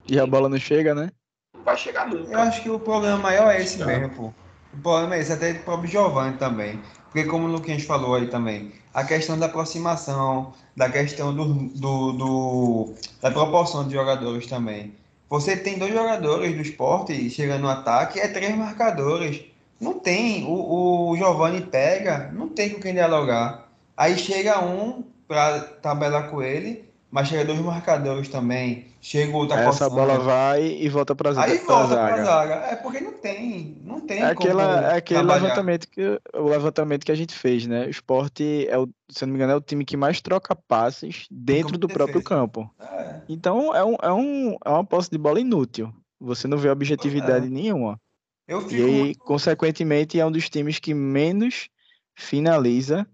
[0.07, 1.12] E a bola não chega, né?
[1.55, 2.31] Não vai chegar nunca.
[2.31, 4.34] Eu acho que o problema maior é esse mesmo, pô.
[4.73, 6.81] O problema é esse, até do próprio Giovanni também.
[7.12, 12.12] Porque como o Luquinhas falou aí também, a questão da aproximação, da questão do, do,
[12.13, 14.93] do, da proporção de jogadores também.
[15.30, 19.43] Você tem dois jogadores do esporte chegando no ataque, é três marcadores.
[19.80, 20.45] Não tem.
[20.45, 23.67] O, o Giovanni pega, não tem com quem dialogar.
[23.97, 28.88] Aí chega um para tabelar com ele, mas chega dois marcadores também.
[29.02, 31.52] Chega outra Essa bola vai e volta para zaga.
[31.52, 32.54] Aí volta para zaga.
[32.71, 34.21] É porque não tem, não tem.
[34.21, 37.86] É, aquela, é aquele levantamento que o levantamento que a gente fez, né?
[37.86, 41.26] O esporte é o, se não me engano, é o time que mais troca passes
[41.30, 42.71] dentro do próprio campo.
[42.80, 43.21] É.
[43.28, 45.93] Então é um, é um é uma posse de bola inútil.
[46.17, 47.50] Você não vê objetividade é.
[47.50, 48.00] nenhuma.
[48.47, 49.19] e aí, muito...
[49.19, 51.67] consequentemente, é um dos times que menos
[52.15, 53.06] finaliza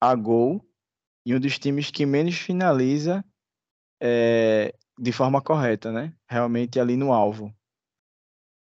[0.00, 0.60] a gol
[1.24, 3.24] e um dos times que menos finaliza
[4.00, 6.12] é, de forma correta, né?
[6.28, 7.52] Realmente ali no alvo.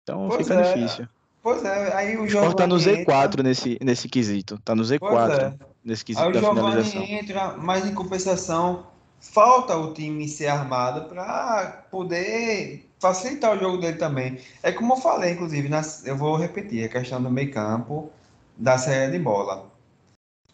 [0.03, 0.75] Então pois fica é.
[0.75, 1.09] difícil.
[1.43, 2.55] Pois é, aí o jogo.
[2.55, 3.43] tá no Z4 entra...
[3.43, 4.59] nesse, nesse quesito.
[4.65, 5.67] Tá no Z4 é.
[5.85, 7.03] nesse quesito aí da o finalização.
[7.05, 8.87] entra, mas em compensação,
[9.21, 14.39] falta o time ser armado para poder facilitar o jogo dele também.
[14.63, 18.11] É como eu falei, inclusive, nas, eu vou repetir a questão do meio campo
[18.57, 19.71] da série de bola.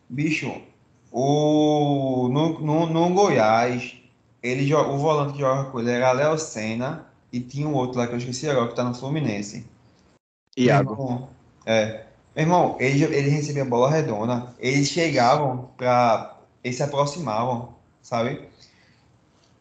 [0.09, 0.63] Bicho,
[1.17, 3.95] o, no, no, no Goiás,
[4.43, 8.09] ele, o volante que joga com ele era Léo Senna e tinha um outro lá
[8.09, 9.65] que eu esqueci agora, que tá no Fluminense.
[10.57, 11.29] Iago.
[11.65, 12.07] é.
[12.35, 16.37] Meu irmão, ele, ele recebia bola redonda, eles chegavam para.
[16.65, 18.49] Eles se aproximavam, sabe?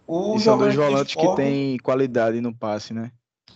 [0.08, 3.12] O são dois volantes que têm qualidade no passe, né?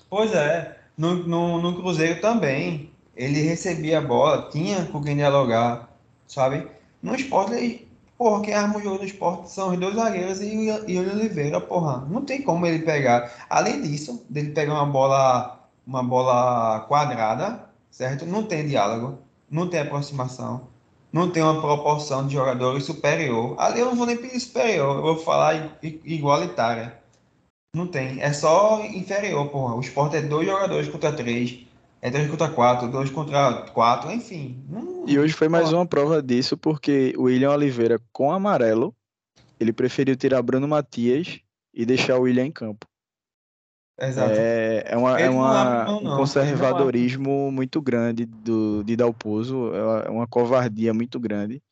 [0.08, 0.78] Pois é.
[0.96, 2.92] No, no, no Cruzeiro também.
[3.16, 5.90] Ele recebia a bola, tinha com quem dialogar,
[6.28, 6.68] sabe?
[7.02, 7.87] No esporte,
[8.18, 12.04] Porra, quem jogo do esporte são os dois zagueiros e, o Oliveira, porra.
[12.10, 13.32] Não tem como ele pegar.
[13.48, 18.26] Além disso, dele pegar uma bola, uma bola quadrada, certo?
[18.26, 20.68] Não tem diálogo, não tem aproximação,
[21.14, 23.56] não tem uma proporção de jogadores superior.
[23.60, 27.00] Ali eu não vou nem pedir superior, eu vou falar igualitária.
[27.76, 29.76] Não tem, é só inferior, porra.
[29.76, 31.67] O esporte é dois jogadores contra três.
[32.02, 34.64] É 3 contra 4, 2 contra 4, enfim.
[35.08, 38.96] e hoje foi mais uma prova disso, porque o William Oliveira, com amarelo,
[39.60, 41.40] ele preferiu tirar Bruno Matias
[41.74, 42.86] e deixar o William em campo.
[44.00, 44.32] Exato.
[44.32, 50.10] É, é, uma, é uma não, não, um conservadorismo muito grande do, de Dalpozo, é
[50.10, 51.64] uma covardia muito grande.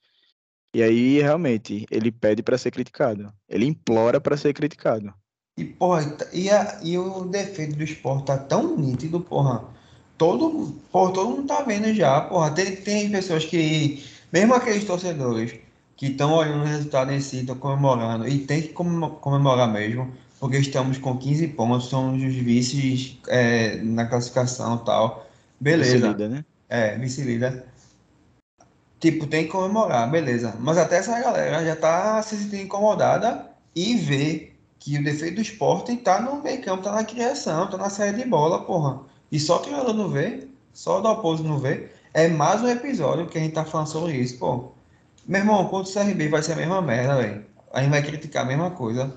[0.73, 3.31] E aí, realmente, ele pede para ser criticado.
[3.47, 5.13] Ele implora para ser criticado.
[5.57, 9.75] E, porra, e, a, e o defeito do esporte tá tão nítido, porra
[10.17, 12.51] todo, por todo mundo tá vendo já, porra.
[12.51, 15.55] Tem, tem pessoas que, mesmo aqueles torcedores
[15.95, 20.57] que estão olhando o resultado em si, estão comemorando, e tem que comemorar mesmo, porque
[20.57, 25.27] estamos com 15 pontos, somos os vices é, na classificação e tal.
[25.59, 25.93] Beleza.
[25.93, 26.45] Vice-líder, né?
[26.67, 27.63] É, vice-líder.
[28.99, 30.55] Tipo, tem que comemorar, beleza.
[30.59, 35.41] Mas até essa galera já tá se sentindo incomodada e vê que o defeito do
[35.41, 39.01] esporte tá no meio campo, tá na criação, tá na saída de bola, porra
[39.31, 43.27] e só o treinador não vê, só o Dalpozo não vê, é mais um episódio
[43.27, 44.71] que a gente tá falando sobre isso, pô.
[45.27, 47.45] Meu irmão, contra o CRB vai ser a mesma merda, velho.
[47.73, 49.13] A gente vai criticar a mesma coisa.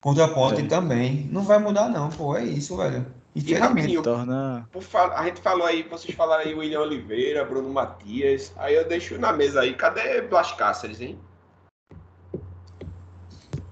[0.00, 0.66] Contra a Ponte é.
[0.66, 1.28] também.
[1.32, 2.36] Não vai mudar, não, pô.
[2.36, 3.04] É isso, velho.
[3.34, 4.00] Infelizmente.
[4.02, 4.68] Torna...
[5.14, 8.52] A gente falou aí, vocês falaram aí William Oliveira, Bruno Matias.
[8.56, 9.74] Aí eu deixo na mesa aí.
[9.74, 11.18] Cadê Blas Cáceres, hein?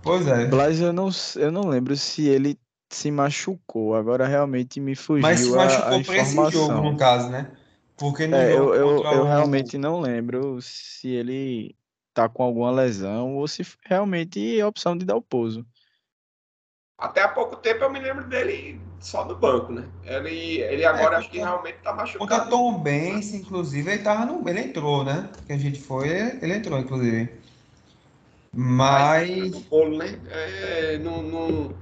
[0.02, 0.46] Pois é.
[0.46, 2.58] Blas, eu não, eu não lembro se ele
[2.90, 3.94] se machucou.
[3.94, 7.50] Agora realmente me fugiu Mas se machucou para esse jogo, no caso, né?
[7.96, 11.74] Porque no É, eu, jogo eu, contra eu o- realmente não lembro se ele
[12.12, 15.66] tá com alguma lesão ou se realmente é a opção de dar o pouso.
[16.98, 19.84] Até há pouco tempo eu me lembro dele só no banco, né?
[20.04, 22.50] Ele, ele agora É, acho que contra- realmente tá Contra machucado.
[22.50, 24.48] Tom Benz, inclusive, ele tava no.
[24.48, 25.28] Ele entrou, né?
[25.46, 27.30] Que a gente foi, ele entrou, inclusive.
[28.54, 29.54] Mas.
[29.54, 30.18] o Polo, né?
[30.30, 31.74] É, não, não,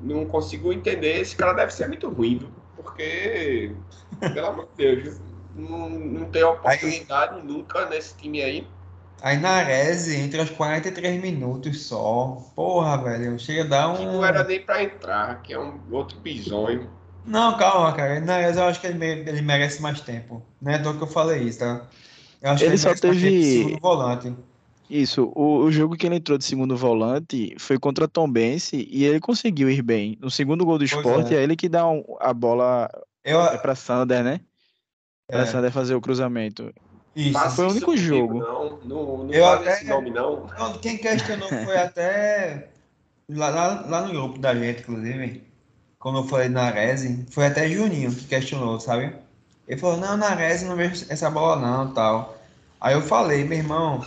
[0.00, 1.20] não consigo entender.
[1.20, 2.48] Esse cara deve ser muito ruim, viu?
[2.76, 3.72] Porque,
[4.20, 5.18] pelo amor de Deus, viu?
[5.56, 8.66] não, não tem oportunidade nunca nesse time aí.
[9.20, 12.40] Aí Nares entra aos 43 minutos só.
[12.54, 13.36] Porra, velho.
[13.38, 14.12] Chega a dar Que um.
[14.12, 16.88] não era nem pra entrar, que é um outro bisonho.
[17.24, 18.20] Não, calma, cara.
[18.20, 20.40] Nares eu acho que ele, ele merece mais tempo.
[20.62, 21.82] Não é toa que eu falei isso, tá?
[22.40, 24.36] Eu acho Ele que ele só merece mais tempo de teve- volante.
[24.90, 29.04] Isso, o, o jogo que ele entrou de segundo volante foi contra Tom Bense e
[29.04, 30.16] ele conseguiu ir bem.
[30.20, 31.38] No segundo gol do esporte, é.
[31.38, 32.88] é ele que dá um- a bola
[33.22, 34.40] Eu, é pra Sander, né?
[35.26, 36.72] Pra é, Sander fazer o cruzamento.
[37.14, 37.32] isso.
[37.34, 38.38] Faça Foi o único jogo.
[38.38, 40.46] Não, não, não Eu fale até- esse nome, não.
[40.58, 42.68] Não, Quem questionou foi até
[43.28, 45.42] lá, lá, lá no grupo da gente, inclusive,
[45.98, 49.12] quando eu falei Nares, foi até Juninho que questionou, sabe?
[49.66, 52.38] Ele falou, não, Nares não vejo essa bola não, tal.
[52.80, 54.02] Aí eu falei, meu irmão,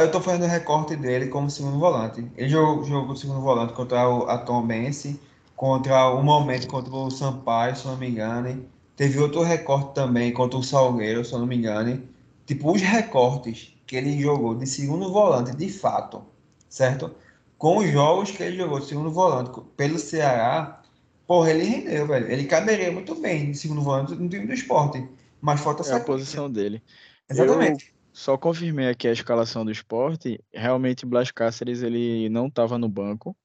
[0.00, 2.30] eu tô fazendo o recorte dele como segundo volante.
[2.36, 5.20] Ele jogou, jogou segundo volante contra o a Tom Bense,
[5.54, 8.68] contra o momento contra o Sampaio, se eu não me engano.
[8.96, 12.02] Teve outro recorte também contra o Salgueiro, se eu não me engano.
[12.46, 16.24] Tipo, os recortes que ele jogou de segundo volante, de fato,
[16.68, 17.14] certo?
[17.58, 20.82] Com os jogos que ele jogou de segundo volante pelo Ceará,
[21.26, 22.30] porra, ele rendeu, velho.
[22.30, 25.08] Ele caberia muito bem de segundo volante no time do esporte.
[25.40, 26.04] Mas falta É a sequência.
[26.04, 26.82] posição dele.
[27.28, 27.95] Exatamente.
[28.16, 30.42] Só confirmei aqui a escalação do esporte.
[30.50, 33.36] Realmente, Blas Cáceres ele não estava no banco.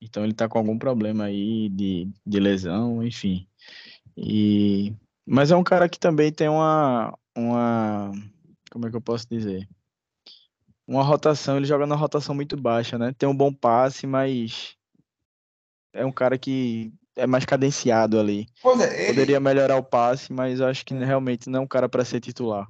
[0.00, 3.46] Então ele tá com algum problema aí de, de lesão, enfim.
[4.16, 4.94] E
[5.26, 8.10] mas é um cara que também tem uma uma
[8.70, 9.68] como é que eu posso dizer?
[10.86, 13.12] Uma rotação, ele joga na rotação muito baixa, né?
[13.18, 14.78] Tem um bom passe, mas
[15.92, 18.46] é um cara que é mais cadenciado ali.
[18.64, 22.02] É, ele, Poderia melhorar o passe, mas acho que realmente não é um cara para
[22.02, 22.66] ser titular.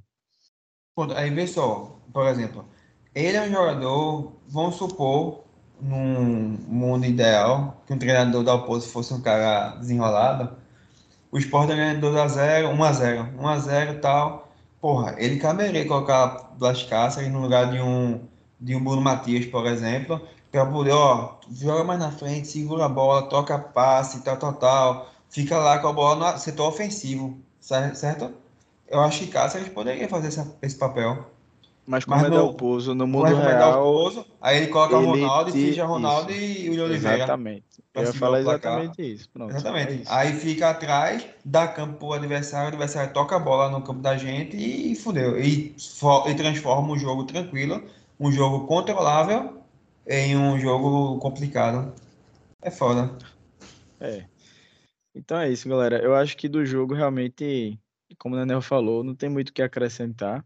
[0.96, 2.66] Pronto, aí vê só, por exemplo,
[3.14, 5.44] ele é um jogador, vamos supor,
[5.80, 10.56] num mundo ideal, que um treinador da oposição fosse um cara desenrolado,
[11.32, 14.48] o Sport ganhador 2x0, 1x0, 1x0 e tal.
[14.80, 18.28] Porra, ele caberia colocar Blas Cáceres no lugar de um,
[18.60, 20.20] de um Bruno Matias, por exemplo,
[20.52, 25.10] para poder, ó, joga mais na frente, segura a bola, toca passe, tal, tal, tal,
[25.30, 28.32] fica lá com a bola no setor ofensivo, cer- certo?
[28.88, 31.30] Eu acho que Cáceres poderia fazer essa- esse papel.
[31.88, 35.02] Mas como Mas é no- Dalpozo, no mundo o real, Pouso, aí ele coloca o
[35.14, 36.40] ele Ronaldo e te- finge Ronaldo isso.
[36.40, 37.16] e o William Oliveira.
[37.18, 37.64] exatamente.
[37.94, 39.30] Eu ia falar o exatamente isso.
[39.30, 39.52] Pronto.
[39.52, 40.02] é Exatamente.
[40.02, 40.12] isso.
[40.12, 44.16] Aí fica atrás, dá campo pro adversário, o adversário toca a bola no campo da
[44.16, 45.38] gente e fudeu.
[45.40, 45.76] E,
[46.26, 47.80] e transforma um jogo tranquilo,
[48.18, 49.58] um jogo controlável,
[50.08, 51.92] em um jogo complicado.
[52.60, 53.16] É foda.
[54.00, 54.24] É.
[55.14, 55.98] Então é isso, galera.
[56.02, 57.78] Eu acho que do jogo realmente,
[58.14, 60.44] como o Daniel falou, não tem muito o que acrescentar.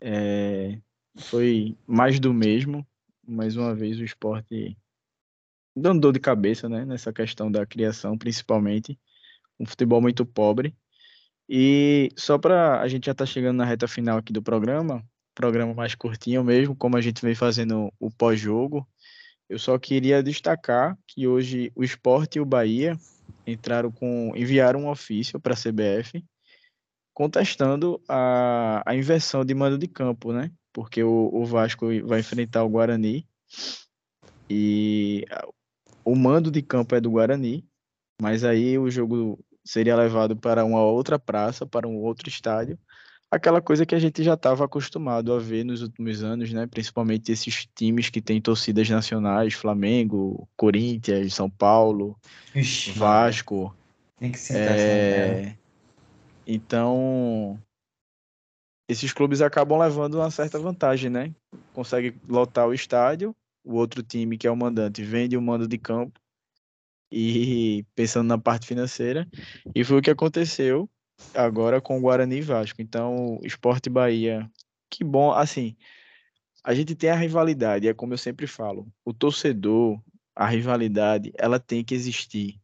[0.00, 0.78] É,
[1.16, 2.86] Foi mais do mesmo.
[3.26, 4.76] Mais uma vez o esporte
[5.76, 6.84] dando dor de cabeça, né?
[6.84, 8.98] Nessa questão da criação, principalmente.
[9.60, 10.74] Um futebol muito pobre.
[11.48, 15.04] E só para a gente já tá chegando na reta final aqui do programa,
[15.34, 18.86] programa mais curtinho mesmo, como a gente vem fazendo o pós-jogo.
[19.48, 22.96] Eu só queria destacar que hoje o Sport e o Bahia
[23.46, 26.24] entraram com enviaram um ofício para a CBF
[27.14, 30.50] contestando a, a inversão de mando de campo, né?
[30.72, 33.26] Porque o, o Vasco vai enfrentar o Guarani
[34.48, 35.24] e
[36.04, 37.64] o mando de campo é do Guarani,
[38.20, 42.78] mas aí o jogo seria levado para uma outra praça, para um outro estádio.
[43.30, 46.66] Aquela coisa que a gente já estava acostumado a ver nos últimos anos, né?
[46.66, 52.14] Principalmente esses times que têm torcidas nacionais, Flamengo, Corinthians, São Paulo,
[52.54, 53.74] Ixi, Vasco.
[54.18, 54.82] Tem que merda.
[54.82, 55.56] É,
[56.46, 57.58] Então,
[58.88, 61.34] esses clubes acabam levando uma certa vantagem, né?
[61.72, 63.34] Consegue lotar o estádio,
[63.64, 66.20] o outro time, que é o mandante, vende o mando de campo
[67.10, 69.28] e pensando na parte financeira.
[69.74, 70.88] E foi o que aconteceu
[71.34, 72.82] agora com o Guarani e Vasco.
[72.82, 74.50] Então, Sport e Bahia,
[74.90, 75.76] que bom, assim,
[76.64, 80.00] a gente tem a rivalidade, é como eu sempre falo, o torcedor,
[80.34, 82.60] a rivalidade, ela tem que existir.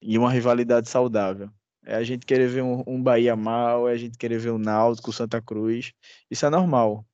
[0.00, 1.50] E uma rivalidade saudável.
[1.86, 4.58] É a gente querer ver um, um Bahia mal, é a gente querer ver o
[4.58, 5.92] Náutico, o Santa Cruz.
[6.28, 7.06] Isso é normal.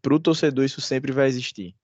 [0.00, 1.74] Para o torcedor, isso sempre vai existir.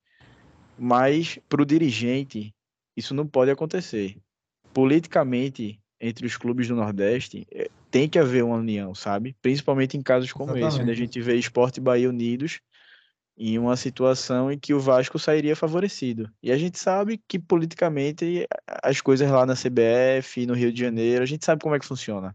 [0.79, 2.55] Mas para o dirigente,
[2.97, 4.17] isso não pode acontecer.
[4.73, 9.35] Politicamente, entre os clubes do Nordeste, é, tem que haver uma união, sabe?
[9.43, 10.73] Principalmente em casos como Exatamente.
[10.73, 12.61] esse, onde a gente vê Esporte e Bahia unidos
[13.37, 16.31] em uma situação em que o Vasco sairia favorecido.
[16.43, 18.47] E a gente sabe que politicamente
[18.83, 21.85] as coisas lá na CBF, no Rio de Janeiro, a gente sabe como é que
[21.85, 22.35] funciona.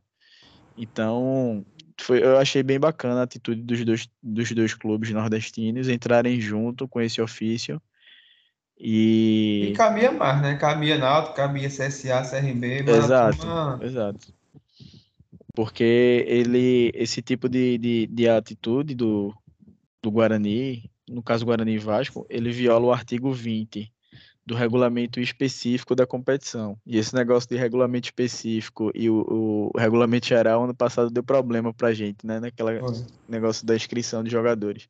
[0.78, 1.66] Então,
[2.00, 6.88] foi, eu achei bem bacana a atitude dos dois, dos dois clubes nordestinos entrarem junto
[6.88, 7.82] com esse ofício.
[8.78, 10.56] E, e cabia mais, né?
[10.56, 12.90] Cabia Náutico, cabia CSA, CRB.
[12.90, 13.48] Exato,
[13.82, 14.34] exato.
[15.54, 19.34] Porque ele, esse tipo de, de, de atitude do,
[20.02, 23.92] do Guarani, no caso Guarani e Vasco, ele viola o artigo 20
[24.46, 26.78] do regulamento específico da competição.
[26.86, 31.74] E esse negócio de regulamento específico e o, o regulamento geral ano passado deu problema
[31.74, 32.40] pra gente, né?
[32.40, 32.72] Naquela
[33.30, 34.90] negócio da inscrição de jogadores.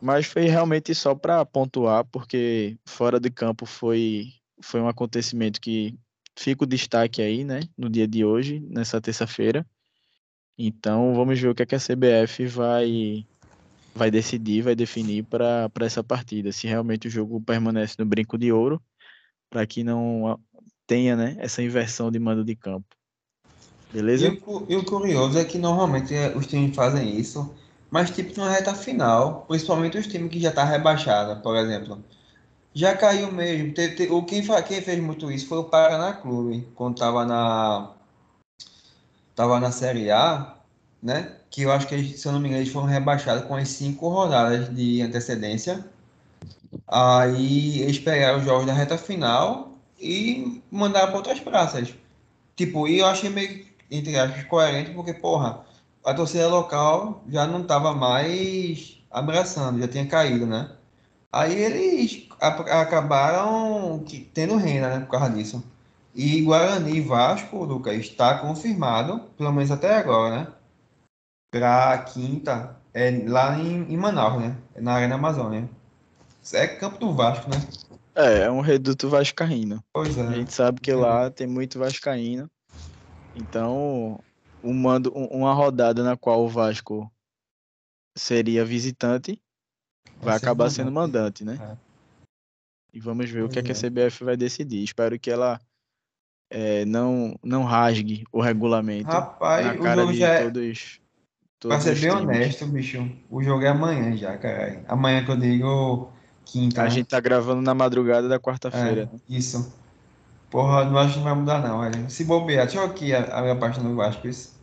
[0.00, 5.96] Mas foi realmente só para pontuar, porque fora de campo foi, foi um acontecimento que
[6.36, 7.60] fica o destaque aí, né?
[7.78, 9.64] No dia de hoje, nessa terça-feira.
[10.58, 13.26] Então vamos ver o que, é que a CBF vai
[13.94, 18.50] vai decidir, vai definir para essa partida, se realmente o jogo permanece no brinco de
[18.50, 18.82] ouro,
[19.48, 20.38] para que não
[20.86, 22.86] tenha né, essa inversão de mando de campo.
[23.92, 24.26] Beleza?
[24.26, 27.54] E o, e o curioso é que normalmente é, os times fazem isso,
[27.90, 32.02] mas tipo na reta final, principalmente os times que já tá rebaixado, por exemplo.
[32.74, 33.72] Já caiu mesmo.
[34.10, 37.92] o, quem, quem fez muito isso foi o Paraná Clube, quando tava na.
[39.36, 40.56] Tava na Série A,
[41.04, 41.32] né?
[41.50, 44.08] Que eu acho que, se eu não me engano, eles foram rebaixados com as cinco
[44.08, 45.84] rodadas de antecedência.
[46.88, 51.94] Aí eles pegaram os jogos da reta final e mandaram para outras praças.
[52.56, 55.60] Tipo, e eu achei meio, entre aspas, coerente, porque, porra,
[56.04, 60.70] a torcida local já não estava mais abraçando, já tinha caído, né?
[61.30, 65.62] Aí eles acabaram tendo renda, né, por causa disso.
[66.14, 70.46] E Guarani e Vasco, Lucas, está confirmado, pelo menos até agora, né?
[71.58, 74.56] Para quinta, é lá em, em Manaus, né?
[74.74, 75.70] É na Arena Amazônia.
[76.42, 77.56] Isso é campo do Vasco, né?
[78.12, 79.82] É, é um reduto vascaíno.
[79.92, 80.26] Pois é.
[80.26, 82.50] A gente sabe que lá tem muito vascaíno.
[83.36, 84.20] Então,
[84.64, 87.10] um mando, uma rodada na qual o Vasco
[88.16, 89.40] seria visitante
[90.16, 91.58] vai, vai acabar sendo mandante, né?
[91.60, 91.76] É.
[92.92, 93.62] E vamos ver pois o que, é.
[93.62, 94.08] que a é.
[94.08, 94.82] CBF vai decidir.
[94.82, 95.60] Espero que ela
[96.50, 101.00] é, não, não rasgue o regulamento Rapaz, na cara de é todos
[101.68, 104.80] Pra ser bem honesto, bicho, o jogo é amanhã já, caralho.
[104.86, 106.12] Amanhã que eu digo
[106.44, 106.82] quinta.
[106.82, 106.90] A né?
[106.90, 109.10] gente tá gravando na madrugada da quarta-feira.
[109.12, 109.72] É, isso.
[110.50, 112.08] Porra, não acho que não vai mudar não, velho.
[112.10, 114.28] Se bobear, deixa eu aqui a, a minha página do Vasco.
[114.28, 114.54] Isso.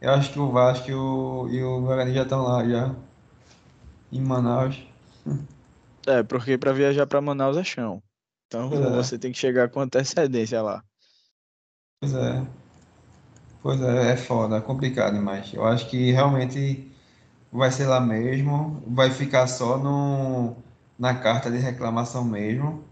[0.00, 2.94] Eu acho que o Vasco e o, e o Guarani já estão lá, já.
[4.12, 4.86] Em Manaus.
[6.06, 8.02] É, porque pra viajar pra Manaus é chão.
[8.46, 8.90] Então é.
[8.90, 10.82] você tem que chegar com antecedência lá.
[12.00, 12.46] Pois é.
[13.66, 15.52] Pois é, é foda, é complicado demais.
[15.52, 16.88] Eu acho que realmente
[17.50, 20.56] vai ser lá mesmo, vai ficar só no,
[20.96, 22.84] na carta de reclamação mesmo.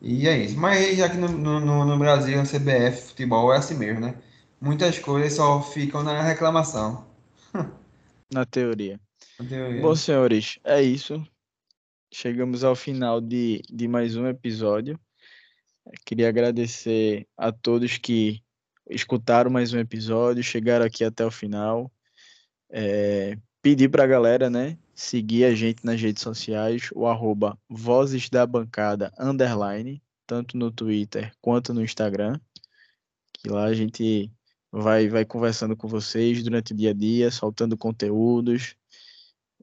[0.00, 0.56] E é isso.
[0.56, 4.14] Mas já que no, no, no Brasil, a CBF, futebol é assim mesmo, né?
[4.60, 7.04] Muitas coisas só ficam na reclamação.
[8.32, 9.00] Na teoria.
[9.36, 9.82] Na teoria.
[9.82, 11.26] Bom, senhores, é isso.
[12.14, 14.96] Chegamos ao final de, de mais um episódio.
[16.06, 18.44] Queria agradecer a todos que
[18.88, 21.90] escutaram mais um episódio, chegaram aqui até o final.
[22.70, 28.28] É, pedir para a galera, né, seguir a gente nas redes sociais, o arroba Vozes
[28.28, 32.38] da Bancada underline, tanto no Twitter quanto no Instagram,
[33.32, 34.30] que lá a gente
[34.70, 38.74] vai, vai conversando com vocês durante o dia a dia, soltando conteúdos,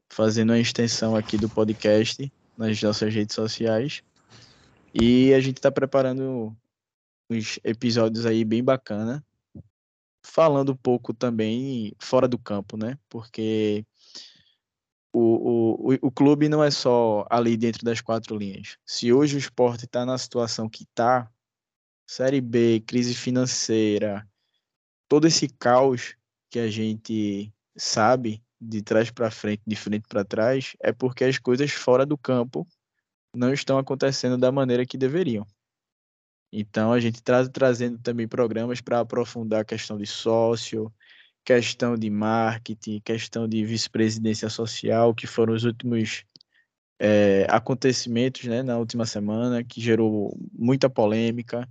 [0.10, 4.04] fazendo uma extensão aqui do podcast nas nossas redes sociais.
[4.94, 6.56] E a gente está preparando
[7.30, 9.24] uns episódios aí bem bacana,
[10.26, 12.98] falando um pouco também fora do campo, né?
[13.08, 13.86] Porque
[15.14, 18.78] o, o, o clube não é só ali dentro das quatro linhas.
[18.86, 21.30] Se hoje o esporte está na situação que está,
[22.08, 24.28] Série B, crise financeira,
[25.08, 26.16] todo esse caos
[26.50, 31.38] que a gente sabe de trás para frente, de frente para trás, é porque as
[31.38, 32.68] coisas fora do campo
[33.36, 35.46] não estão acontecendo da maneira que deveriam.
[36.52, 40.92] Então a gente está trazendo também programas para aprofundar a questão de sócio,
[41.44, 46.26] questão de marketing, questão de vice-presidência social, que foram os últimos
[47.00, 51.68] é, acontecimentos né, na última semana, que gerou muita polêmica.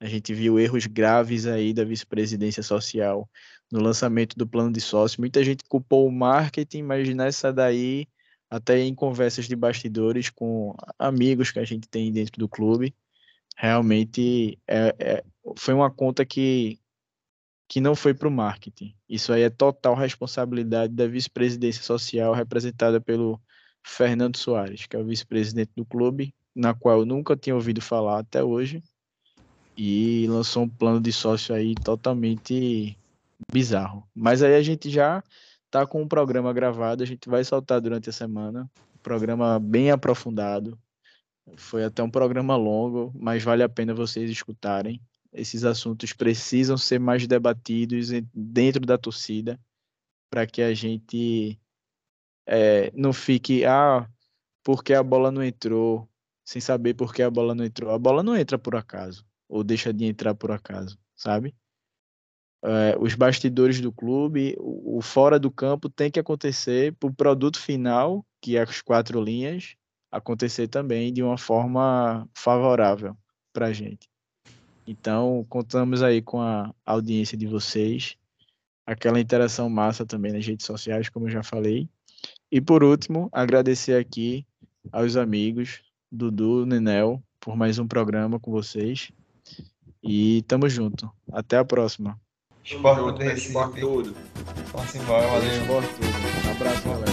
[0.00, 3.28] A gente viu erros graves aí da vice-presidência social
[3.70, 5.20] no lançamento do plano de sócio.
[5.20, 8.06] Muita gente culpou o marketing, mas nessa daí,
[8.50, 12.94] até em conversas de bastidores com amigos que a gente tem dentro do clube,
[13.56, 15.24] realmente é, é,
[15.56, 16.78] foi uma conta que,
[17.68, 18.94] que não foi para o marketing.
[19.08, 23.40] Isso aí é total responsabilidade da vice-presidência social representada pelo
[23.84, 28.20] Fernando Soares, que é o vice-presidente do clube, na qual eu nunca tinha ouvido falar
[28.20, 28.82] até hoje,
[29.76, 32.96] e lançou um plano de sócio aí totalmente
[33.50, 34.06] bizarro.
[34.14, 35.22] Mas aí a gente já
[35.70, 39.90] tá com um programa gravado, a gente vai soltar durante a semana, um programa bem
[39.90, 40.78] aprofundado.
[41.56, 45.00] Foi até um programa longo, mas vale a pena vocês escutarem.
[45.32, 49.58] Esses assuntos precisam ser mais debatidos dentro da torcida
[50.30, 51.58] para que a gente
[52.46, 54.08] é, não fique, ah,
[54.62, 56.08] porque a bola não entrou,
[56.44, 57.90] sem saber por que a bola não entrou.
[57.90, 61.54] A bola não entra por acaso, ou deixa de entrar por acaso, sabe?
[62.64, 67.14] É, os bastidores do clube, o, o, fora do campo tem que acontecer para o
[67.14, 69.76] produto final, que é as quatro linhas,
[70.12, 73.16] acontecer também de uma forma favorável
[73.52, 74.08] para a gente.
[74.86, 78.16] Então, contamos aí com a audiência de vocês,
[78.86, 81.88] aquela interação massa também nas redes sociais, como eu já falei.
[82.50, 84.46] E por último, agradecer aqui
[84.92, 89.10] aos amigos Dudu, Nenel, por mais um programa com vocês.
[90.02, 91.10] E tamo junto.
[91.32, 92.20] Até a próxima.
[92.64, 94.14] Esporte tudo, esporte tudo.
[94.72, 95.48] Vamos embora, valeu.
[95.48, 96.08] Esporte tudo.
[96.46, 97.12] Um abraço, galera.